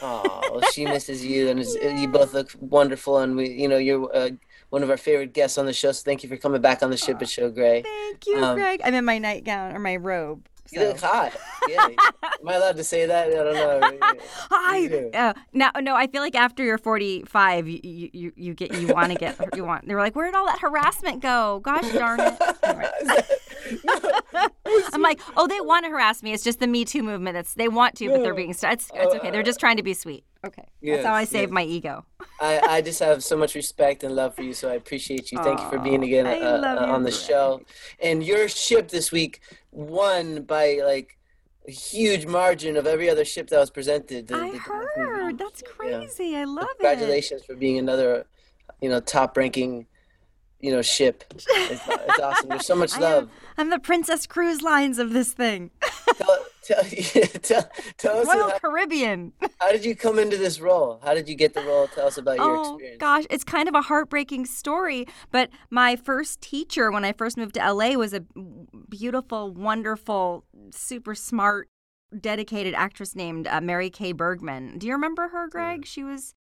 [0.00, 1.60] Oh, she misses you, and
[2.00, 3.18] you both look wonderful.
[3.18, 4.30] And we, you know, you're uh,
[4.70, 5.92] one of our favorite guests on the show.
[5.92, 7.82] So thank you for coming back on the Ship It Show, Grey.
[7.82, 8.80] Thank you, Um, Greg.
[8.84, 10.46] I'm in my nightgown or my robe.
[10.72, 11.32] You look hot.
[11.68, 11.88] Yeah.
[12.22, 13.28] Am I allowed to say that?
[13.28, 13.98] I don't know.
[14.50, 15.10] Hi.
[15.12, 15.94] Uh, no, no.
[15.94, 19.64] I feel like after you're 45, you you, you, get you want to get you
[19.64, 19.86] want.
[19.86, 21.60] They were like, where did all that harassment go?
[21.60, 22.36] Gosh darn it.
[24.92, 26.32] I'm like, oh, they want to harass me.
[26.32, 27.34] It's just the Me Too movement.
[27.34, 28.50] That's they want to, but they're being.
[28.50, 29.30] It's, it's okay.
[29.30, 30.24] They're just trying to be sweet.
[30.46, 31.50] Okay, that's how I save yes.
[31.50, 32.06] my ego.
[32.40, 35.38] I, I just have so much respect and love for you, so I appreciate you.
[35.42, 36.30] Thank you for being again uh,
[36.80, 37.60] uh, on the show.
[38.02, 39.42] And your ship this week
[39.72, 41.16] won by like
[41.68, 44.28] a huge margin of every other ship that was presented.
[44.28, 45.38] The- I the- heard.
[45.38, 45.72] That's Yeah.
[45.72, 46.36] crazy.
[46.36, 46.78] I love it.
[46.78, 48.26] Congratulations for being another,
[48.80, 49.86] you know, top-ranking,
[50.60, 51.24] you know, ship.
[51.30, 52.48] It's, it's awesome.
[52.48, 53.30] There's so much I am- love.
[53.58, 55.70] I'm the Princess Cruise Lines of this thing.
[56.16, 56.38] Tell,
[56.70, 56.84] tell,
[57.42, 59.32] tell, tell us Royal how, Caribbean.
[59.60, 61.00] how did you come into this role?
[61.02, 61.88] How did you get the role?
[61.88, 62.96] Tell us about your experience.
[62.96, 65.06] oh gosh, it's kind of a heartbreaking story.
[65.30, 68.24] But my first teacher when I first moved to LA was a
[68.88, 71.68] beautiful, wonderful, super smart,
[72.18, 74.78] dedicated actress named uh, Mary Kay Bergman.
[74.78, 75.86] Do you remember her, Greg?
[75.86, 76.34] She was.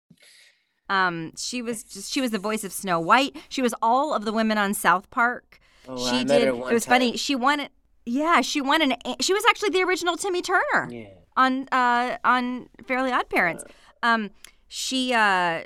[0.89, 3.35] Um, she was just she was the voice of Snow White.
[3.47, 5.59] She was all of the women on South Park.
[5.87, 6.47] Oh, she did.
[6.47, 6.93] It was time.
[6.93, 7.17] funny.
[7.17, 7.71] She won it.
[8.09, 8.95] Yeah, she won an.
[9.21, 11.09] She was actually the original Timmy Turner Yeah.
[11.37, 13.63] on uh on Fairly Odd Parents.
[14.01, 14.31] Um,
[14.67, 15.63] she uh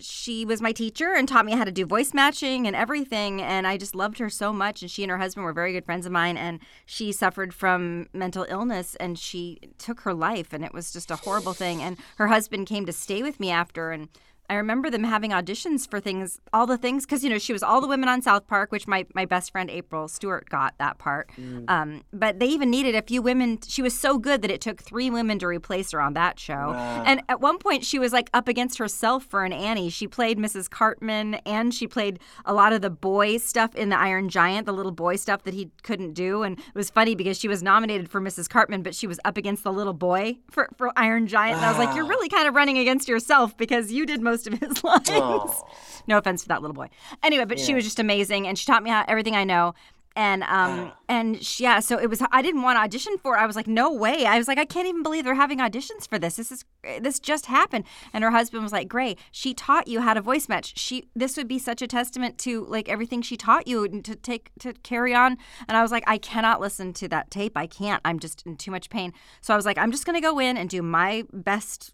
[0.00, 3.64] she was my teacher and taught me how to do voice matching and everything and
[3.64, 6.04] I just loved her so much and she and her husband were very good friends
[6.04, 10.74] of mine and she suffered from mental illness and she took her life and it
[10.74, 14.08] was just a horrible thing and her husband came to stay with me after and
[14.50, 17.62] I remember them having auditions for things, all the things, because you know she was
[17.62, 20.98] all the women on South Park, which my my best friend April Stewart got that
[20.98, 21.30] part.
[21.68, 23.58] Um, but they even needed a few women.
[23.66, 26.72] She was so good that it took three women to replace her on that show.
[26.72, 27.02] Wow.
[27.06, 29.88] And at one point, she was like up against herself for an Annie.
[29.88, 30.68] She played Mrs.
[30.68, 34.72] Cartman, and she played a lot of the boy stuff in the Iron Giant, the
[34.72, 36.42] little boy stuff that he couldn't do.
[36.42, 38.48] And it was funny because she was nominated for Mrs.
[38.48, 41.56] Cartman, but she was up against the little boy for for Iron Giant.
[41.56, 44.33] And I was like, you're really kind of running against yourself because you did most
[44.46, 45.08] of his lines.
[45.10, 45.66] Oh.
[46.06, 46.88] No offense to that little boy.
[47.22, 49.74] Anyway, but she was just amazing, and she taught me how, everything I know.
[50.16, 50.92] And um Wow.
[51.08, 52.22] and she, yeah, so it was.
[52.30, 53.34] I didn't want to audition for.
[53.34, 53.40] it.
[53.40, 54.26] I was like, no way.
[54.26, 56.36] I was like, I can't even believe they're having auditions for this.
[56.36, 56.64] This is
[57.00, 57.84] this just happened.
[58.12, 60.78] And her husband was like, Grey, she taught you how to voice match.
[60.78, 64.14] She this would be such a testament to like everything she taught you and to
[64.14, 65.36] take to carry on.
[65.66, 67.56] And I was like, I cannot listen to that tape.
[67.56, 68.00] I can't.
[68.04, 69.12] I'm just in too much pain.
[69.40, 71.92] So I was like, I'm just gonna go in and do my best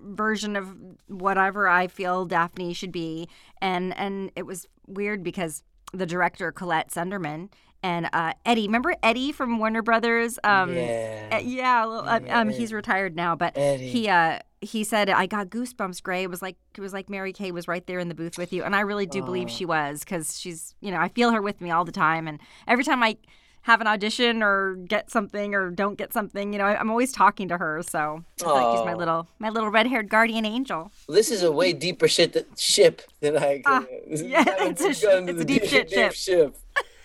[0.00, 0.74] version of
[1.08, 3.28] whatever I feel Daphne should be.
[3.60, 5.62] And and it was weird because
[5.92, 7.48] the director Collette Sunderman
[7.82, 10.38] and uh, Eddie, remember Eddie from Warner Brothers?
[10.42, 11.28] Um, yeah.
[11.32, 13.88] uh, yeah, um, um, he's retired now, but Eddie.
[13.88, 16.02] he uh he said I got goosebumps.
[16.02, 18.38] Grey it was like it was like Mary Kay was right there in the booth
[18.38, 21.30] with you, and I really do believe she was because she's you know I feel
[21.30, 23.18] her with me all the time, and every time I
[23.66, 27.10] have an audition or get something or don't get something, you know I, I'm always
[27.12, 30.46] talking to her, so I feel like she's my little my little red haired guardian
[30.46, 30.92] angel.
[31.08, 33.62] This is a way deeper shit th- ship than I.
[34.06, 36.12] Is- yeah, it's a into- sh- we got into it's a deep shit ship.
[36.12, 36.56] ship.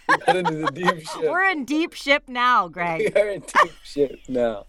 [0.07, 1.21] We got into the deep ship.
[1.23, 2.99] We're in deep ship now, Greg.
[3.15, 4.65] We are in deep shit now.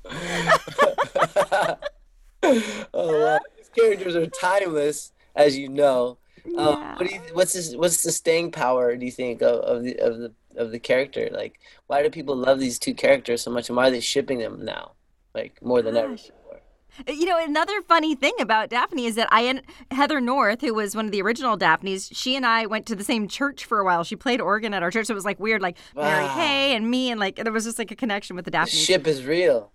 [2.42, 3.38] oh wow.
[3.56, 6.18] These characters are timeless, as you know.
[6.46, 6.96] Um, Yeah.
[6.96, 8.96] what do you, what's this, what's the staying power?
[8.96, 11.28] Do you think of, of the of the of the character?
[11.32, 14.38] Like, why do people love these two characters so much, and why are they shipping
[14.38, 14.92] them now,
[15.34, 16.60] like more than ever before?
[17.08, 20.94] You know, another funny thing about Daphne is that I and Heather North, who was
[20.94, 23.84] one of the original Daphnes, she and I went to the same church for a
[23.84, 24.04] while.
[24.04, 25.06] She played organ at our church.
[25.06, 27.78] So it was like weird, like Mary Kay and me, and like there was just
[27.78, 29.72] like a connection with the The ship is real.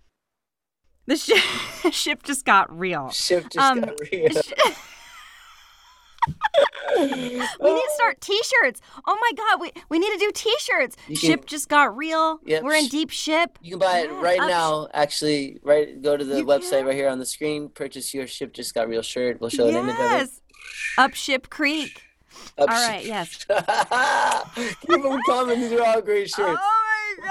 [1.07, 3.09] The shi- ship just got real.
[3.09, 4.30] Ship just Um, got real.
[4.30, 4.53] Sh-
[6.97, 7.39] We need
[7.82, 8.82] to start t-shirts.
[9.05, 10.95] Oh my god, we we need to do t-shirts.
[11.07, 12.39] Can- Ship just got real.
[12.45, 12.63] Yep.
[12.63, 13.59] We're in deep ship.
[13.61, 14.88] You can buy it right up- now.
[14.93, 16.01] Actually, right.
[16.01, 16.86] Go to the You website can?
[16.88, 17.69] right here on the screen.
[17.69, 19.39] Purchase your ship just got real shirt.
[19.41, 20.03] We'll show an image of it.
[20.03, 20.41] yes.
[20.97, 22.01] Up Ship Creek.
[22.57, 23.45] Up All ship- right, yes.
[24.88, 25.59] Keep them coming.
[25.61, 26.59] These are all great shirts.
[26.61, 26.86] Oh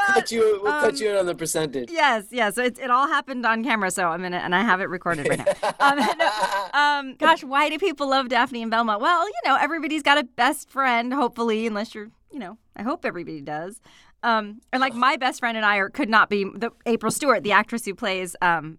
[0.07, 0.61] We'll cut you.
[0.62, 1.90] We'll Um, cut you in on the percentage.
[1.90, 2.55] Yes, yes.
[2.57, 5.28] So it, it all happened on camera, so I'm gonna and I have it recorded
[5.28, 5.74] right now.
[5.80, 6.30] Um, no,
[6.78, 8.99] um, gosh, why do people love Daphne and Velma?
[8.99, 13.05] Well, you know, everybody's got a best friend, hopefully, unless you're, you know, I hope
[13.05, 13.80] everybody does.
[14.22, 17.42] Um, and like my best friend and I are could not be the April Stewart,
[17.42, 18.78] the actress who plays um,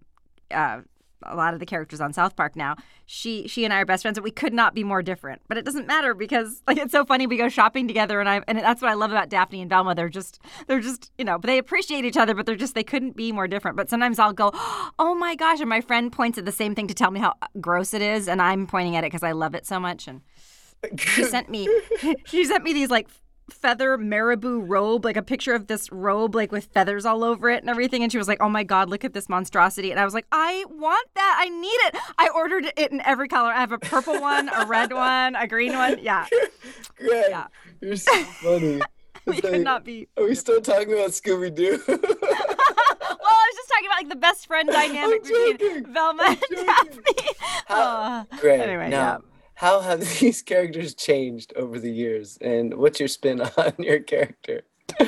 [0.50, 0.80] uh,
[1.22, 2.76] a lot of the characters on South Park now.
[3.06, 5.42] She she and I are best friends, and we could not be more different.
[5.48, 7.26] But it doesn't matter because like it's so funny.
[7.26, 9.94] We go shopping together, and I and that's what I love about Daphne and Velma.
[9.94, 12.84] They're just they're just you know, but they appreciate each other, but they're just they
[12.84, 13.76] couldn't be more different.
[13.76, 14.50] But sometimes I'll go,
[14.98, 17.34] oh my gosh, and my friend points at the same thing to tell me how
[17.60, 20.08] gross it is, and I'm pointing at it because I love it so much.
[20.08, 20.22] And
[20.98, 21.68] she sent me
[22.26, 23.08] she sent me these like
[23.50, 27.60] feather marabou robe like a picture of this robe like with feathers all over it
[27.62, 29.90] and everything and she was like oh my god look at this monstrosity.
[29.90, 31.36] And i was like i want that.
[31.40, 31.96] I need it.
[32.18, 33.50] I ordered it in every color.
[33.50, 35.98] I have a purple one a red one a green one.
[36.00, 36.26] Yeah.
[36.96, 37.46] Greg, Yeah.
[37.80, 38.80] you're so funny.
[39.26, 41.80] we could not be Are we still talking about Scooby Doo?
[41.88, 47.02] well i was just talking about like the best friend dynamic between velma and daphne.
[47.66, 48.60] How- Uh, Great.
[48.60, 49.18] Anyway, now, yeah.
[49.58, 54.62] How have these characters changed over the years, and what's your spin on your character?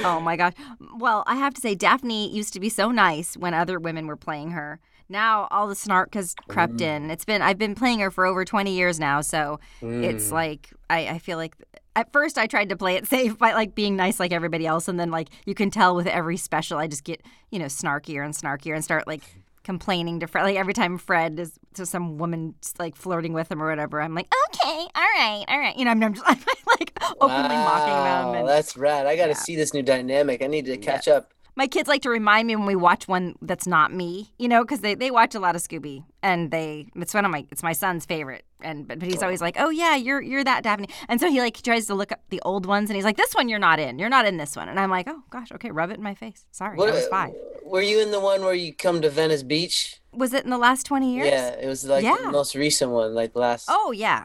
[0.05, 0.53] oh my gosh.
[0.99, 4.17] Well, I have to say, Daphne used to be so nice when other women were
[4.17, 4.79] playing her.
[5.09, 6.83] Now all the snark has crept Mm.
[6.83, 7.11] in.
[7.11, 10.33] It's been I've been playing her for over twenty years now, so it's Mm.
[10.33, 11.55] like I, I feel like
[11.97, 14.87] at first I tried to play it safe by like being nice like everybody else,
[14.87, 18.25] and then like you can tell with every special I just get you know snarkier
[18.25, 19.23] and snarkier and start like
[19.71, 20.43] complaining to Fred.
[20.43, 24.15] Like every time Fred is to some woman like flirting with him or whatever, I'm
[24.15, 25.77] like, okay, all right, all right.
[25.77, 26.39] You know, I'm, I'm just I'm
[26.79, 28.27] like openly mocking them.
[28.29, 29.07] Wow, And that's rad.
[29.07, 29.35] I got to Yeah.
[29.37, 30.43] see this new dynamic.
[30.43, 31.31] I need to catch up.
[31.57, 34.63] my kids like to remind me when we watch one that's not me, you know,
[34.65, 37.63] because they, they watch a lot of Scooby, and they it's one of my it's
[37.63, 40.89] my son's favorite, and but, but he's always like, oh yeah, you're you're that Daphne,
[41.09, 43.35] and so he like tries to look up the old ones, and he's like, this
[43.35, 45.71] one you're not in, you're not in this one, and I'm like, oh gosh, okay,
[45.71, 46.47] rub it in my face.
[46.51, 47.35] Sorry, I was five.
[47.71, 50.01] Were you in the one where you come to Venice Beach?
[50.13, 51.29] Was it in the last twenty years?
[51.29, 52.17] Yeah, it was like Yeah.
[52.21, 53.69] the most recent one, like last.
[53.71, 54.25] Oh yeah,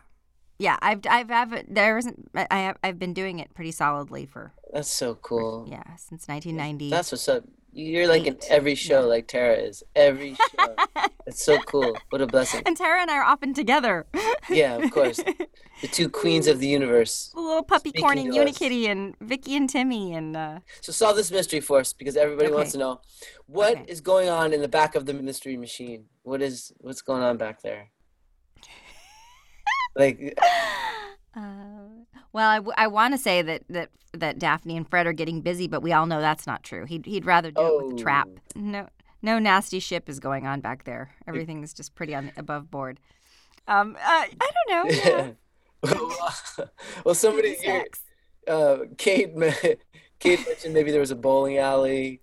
[0.57, 0.77] yeah.
[0.81, 4.91] I've I've have there isn't I have I've been doing it pretty solidly for That's
[4.91, 5.67] so cool.
[5.69, 6.89] yeah since 1990.
[6.89, 7.43] That's what's up.
[7.78, 9.84] You're like in every show, like Tara is.
[9.97, 10.76] Every show.
[11.28, 11.97] it's so cool.
[12.09, 12.61] What a blessing.
[12.65, 14.05] and Tara and I are often together.
[14.49, 15.19] Yeah, of course.
[15.82, 17.32] The two queens of the universe.
[17.36, 18.15] The little puppy to us.
[18.15, 22.49] Unikitty and Vicky and Timmy and uh, So solve this mystery for us because everybody
[22.49, 23.01] wants to know
[23.45, 24.03] what is Okay.
[24.03, 26.05] going on in the back of the mystery machine.
[26.23, 27.89] What is what's going on back there?
[29.97, 30.38] Like
[31.36, 31.74] Uh,
[32.36, 35.39] well, I, w- I want to say that, that that Daphne and Fred are getting
[35.39, 36.83] busy, but we all know that's not true.
[36.83, 38.27] He'd he'd rather do it with the trap.
[38.29, 38.59] Oh.
[38.59, 38.89] No
[39.21, 41.15] no nasty ship is going on back there.
[41.27, 42.99] Everything is just pretty on above board.
[43.69, 45.36] Um, uh, I don't know.
[45.83, 46.65] Yeah.
[47.05, 47.86] well, somebody here,
[48.47, 49.31] uh, Kate,
[50.19, 52.21] Kate mentioned maybe there was a bowling alley.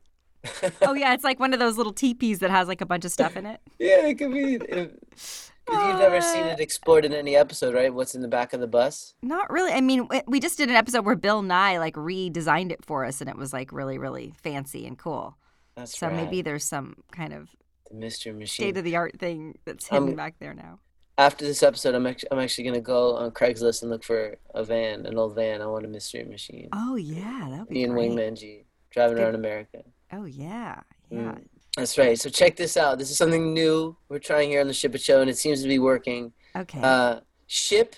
[0.82, 3.12] Oh yeah, it's like one of those little teepees that has like a bunch of
[3.12, 3.60] stuff in it.
[3.78, 4.56] Yeah, it could be.
[4.56, 7.92] If, 'cause you've never seen it explored in any episode, right?
[7.92, 9.14] What's in the back of the bus?
[9.22, 9.72] Not really.
[9.72, 13.20] I mean, we- just did an episode where Bill Nye like redesigned it for us,
[13.20, 15.36] and it was like really really fancy and cool.
[15.76, 16.16] That's So right.
[16.16, 17.54] maybe there's some kind of
[17.88, 18.64] the mystery machine.
[18.66, 20.80] state of the art thing that's hidden Um, back there now.
[21.18, 24.64] After this episode, I'm actually, I'm actually gonna go on Craigslist and look for a
[24.64, 25.60] van, an old van.
[25.62, 26.68] I want a mystery machine.
[26.72, 28.10] Oh yeah, that would be Me and great.
[28.10, 29.82] Wingman G driving around America.
[30.12, 31.18] Oh yeah, yeah.
[31.18, 31.44] Mm.
[31.76, 32.18] That's right.
[32.18, 32.98] So check this out.
[32.98, 35.62] This is something new we're trying here on the Ship It Show, and it seems
[35.62, 36.32] to be working.
[36.54, 36.80] Okay.
[36.82, 37.96] Uh, ship,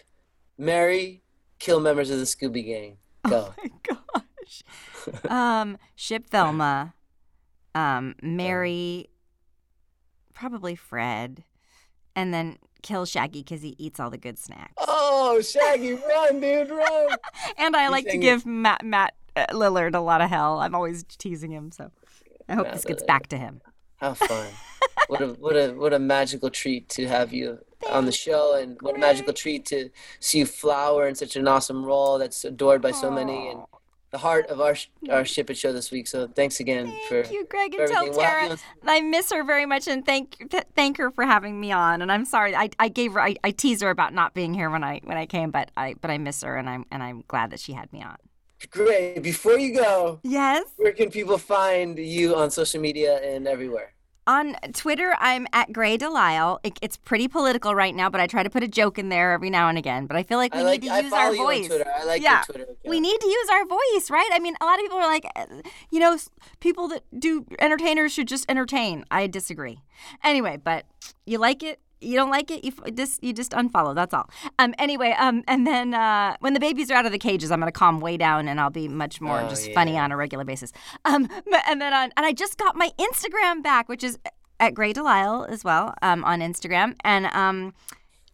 [0.56, 1.22] marry,
[1.58, 2.96] kill members of the Scooby Gang.
[3.28, 3.52] Go.
[3.58, 4.62] oh my gosh.
[5.28, 6.94] um, ship Velma.
[7.74, 9.08] Um, marry
[10.34, 11.44] probably Fred,
[12.14, 14.74] and then kill Shaggy because he eats all the good snacks.
[14.78, 17.16] Oh, Shaggy, run, dude, run!
[17.58, 20.60] And I You're like to give Matt Matt uh, Lillard a lot of hell.
[20.60, 21.90] I'm always teasing him, so
[22.48, 23.06] I hope Matt this gets Lillard.
[23.06, 23.60] back to him.
[23.96, 24.46] How fun!
[25.08, 27.58] What a what a what a magical treat to have you
[27.90, 29.90] on the show, and what a magical treat to
[30.20, 33.60] see you flower in such an awesome role that's adored by so many, and
[34.10, 34.76] the heart of our
[35.10, 36.06] our Ship It Show this week.
[36.06, 38.16] So thanks again for, Thank you, Greg, for and tell everything.
[38.16, 41.60] We'll Tara you I miss her very much, and thank th- thank her for having
[41.60, 42.00] me on.
[42.00, 44.70] And I'm sorry, I, I gave her I, I teased her about not being here
[44.70, 47.24] when I when I came, but I but I miss her, and I'm and I'm
[47.26, 48.16] glad that she had me on.
[48.70, 49.22] Great.
[49.22, 50.64] Before you go, Yes.
[50.76, 53.90] where can people find you on social media and everywhere?
[54.26, 56.58] on Twitter, I'm at Grey DeLisle.
[56.64, 59.32] It, it's pretty political right now, but I try to put a joke in there
[59.32, 60.06] every now and again.
[60.06, 60.80] But I feel like we like.
[60.80, 61.64] need to I use our voice.
[61.64, 61.90] on Twitter.
[61.94, 62.42] I like Yeah.
[62.86, 64.30] We need to use our voice, right?
[64.32, 65.44] I mean, a lot of people are like, uh,
[65.90, 66.16] you know,
[66.60, 69.04] people that do entertainers should just entertain.
[69.10, 69.82] I disagree.
[70.22, 70.86] Anyway, but
[71.26, 73.94] you like it, you don't like it, you f- just you just unfollow.
[73.94, 74.28] That's all.
[74.58, 74.74] Um.
[74.78, 75.14] Anyway.
[75.18, 75.42] Um.
[75.48, 78.16] And then uh, when the babies are out of the cages, I'm gonna calm way
[78.16, 80.72] down, and I'll be much more Oh, just funny on a regular basis.
[81.04, 81.28] Um.
[81.68, 84.18] And then on, and I just got my Instagram back, which is
[84.60, 85.94] at Grey DeLisle as well.
[86.02, 86.24] Um.
[86.24, 87.74] On Instagram, and um.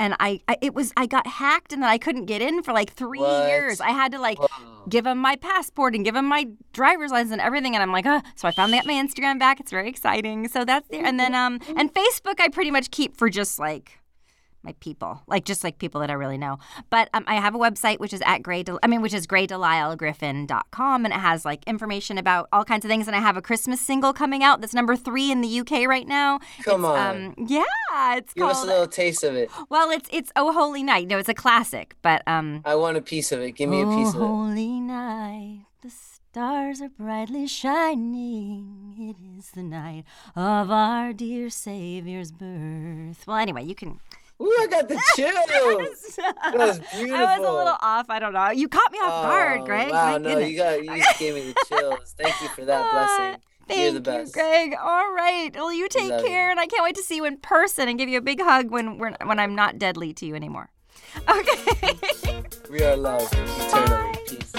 [0.00, 2.72] And I, I, it was, I got hacked and then I couldn't get in for
[2.72, 3.48] like three What?
[3.48, 3.80] years.
[3.82, 4.48] I had to like Whoa.
[4.88, 7.74] give him my passport and give him my driver's license and everything.
[7.74, 9.60] And I'm like, oh, so I finally got my Instagram back.
[9.60, 10.48] It's very exciting.
[10.48, 11.04] So that's there.
[11.04, 13.99] And then, um, and Facebook, I pretty much keep for just like
[14.62, 16.58] my people, like just like people that I really know.
[16.90, 19.26] But um, I have a website which is at Grey, Del- I mean, which is
[19.26, 23.06] greydelislegriffin.com, and it has like information about all kinds of things.
[23.06, 26.06] And I have a Christmas single coming out that's number three in the UK right
[26.06, 26.40] now.
[26.62, 27.16] Come It's, on.
[27.16, 27.64] um, yeah,
[28.16, 29.50] it's Give us a little taste of it.
[29.68, 31.06] well, it's it's Oh Holy Night.
[31.08, 32.62] No, it's a classic, but um.
[32.64, 33.52] I want a piece of it.
[33.52, 34.18] Give me a piece oh, of it.
[34.18, 38.94] holy night, the stars are brightly shining.
[38.98, 40.04] It is the night
[40.36, 43.26] of our dear Savior's birth.
[43.26, 44.00] Well, anyway, you can.
[44.40, 45.34] Ooh, I got the chills.
[46.16, 47.14] That was beautiful.
[47.16, 48.08] I was a little off.
[48.08, 48.50] I don't know.
[48.50, 49.90] You caught me off guard, Oh, Greg.
[49.90, 50.50] Wow, My no, goodness.
[50.50, 52.14] you got you just gave me the chills.
[52.16, 53.42] Thank you for that Ah, blessing.
[53.68, 54.32] Thank You're the you, best.
[54.32, 54.74] Greg.
[54.80, 55.50] All right.
[55.54, 56.26] Well, you take love you.
[56.28, 58.40] care, and I can't wait to see you in person and give you a big
[58.40, 60.70] hug when when, when I'm not deadly to you anymore.
[61.28, 61.98] Okay.
[62.70, 64.16] We are loved eternally.
[64.28, 64.52] Peace.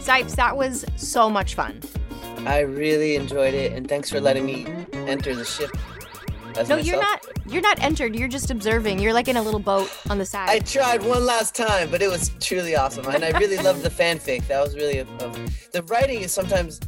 [0.00, 1.80] Cipes, that was so much fun.
[2.48, 5.70] I really enjoyed it, and thanks for letting me enter the ship.
[6.56, 7.22] As No, you're not.
[7.46, 8.16] You're not entered.
[8.16, 9.00] You're just observing.
[9.00, 10.48] You're like in a little boat on the side.
[10.48, 13.90] I tried one last time, but it was truly awesome, and I really loved the
[13.90, 14.46] fanfic.
[14.48, 16.80] That was really a, a, the writing is sometimes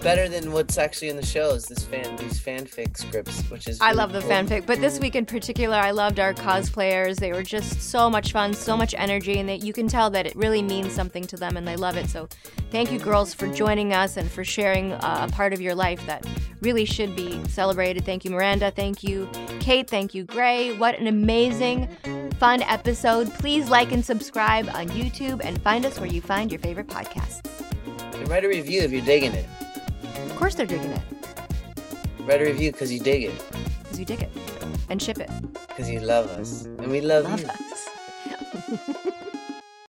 [0.00, 1.66] better than what's actually in the shows.
[1.66, 4.30] This fan, these fanfic scripts, which is I love the cool.
[4.30, 7.16] fanfic, but this week in particular, I loved our cosplayers.
[7.16, 10.26] They were just so much fun, so much energy, and that you can tell that
[10.26, 12.08] it really means something to them, and they love it.
[12.08, 12.28] So,
[12.70, 16.04] thank you, girls, for joining us and for sharing uh, a part of your life
[16.06, 16.26] that
[16.60, 18.04] really should be celebrated.
[18.04, 18.70] Thank you, Miranda.
[18.70, 19.28] Thank you,
[19.60, 19.88] Kate.
[19.88, 20.76] Thank you, Grey.
[20.76, 21.88] What an amazing,
[22.38, 23.32] fun episode!
[23.34, 27.40] Please like and subscribe on YouTube, and find us where you find your favorite podcasts.
[28.14, 29.46] And write a review if you're digging it
[30.40, 31.02] course they're digging it.
[32.20, 33.44] Write a review because you dig it.
[33.82, 34.30] Because you dig it.
[34.88, 35.30] And ship it.
[35.68, 36.64] Because you love us.
[36.64, 37.46] And we love, love you.
[37.46, 39.10] us.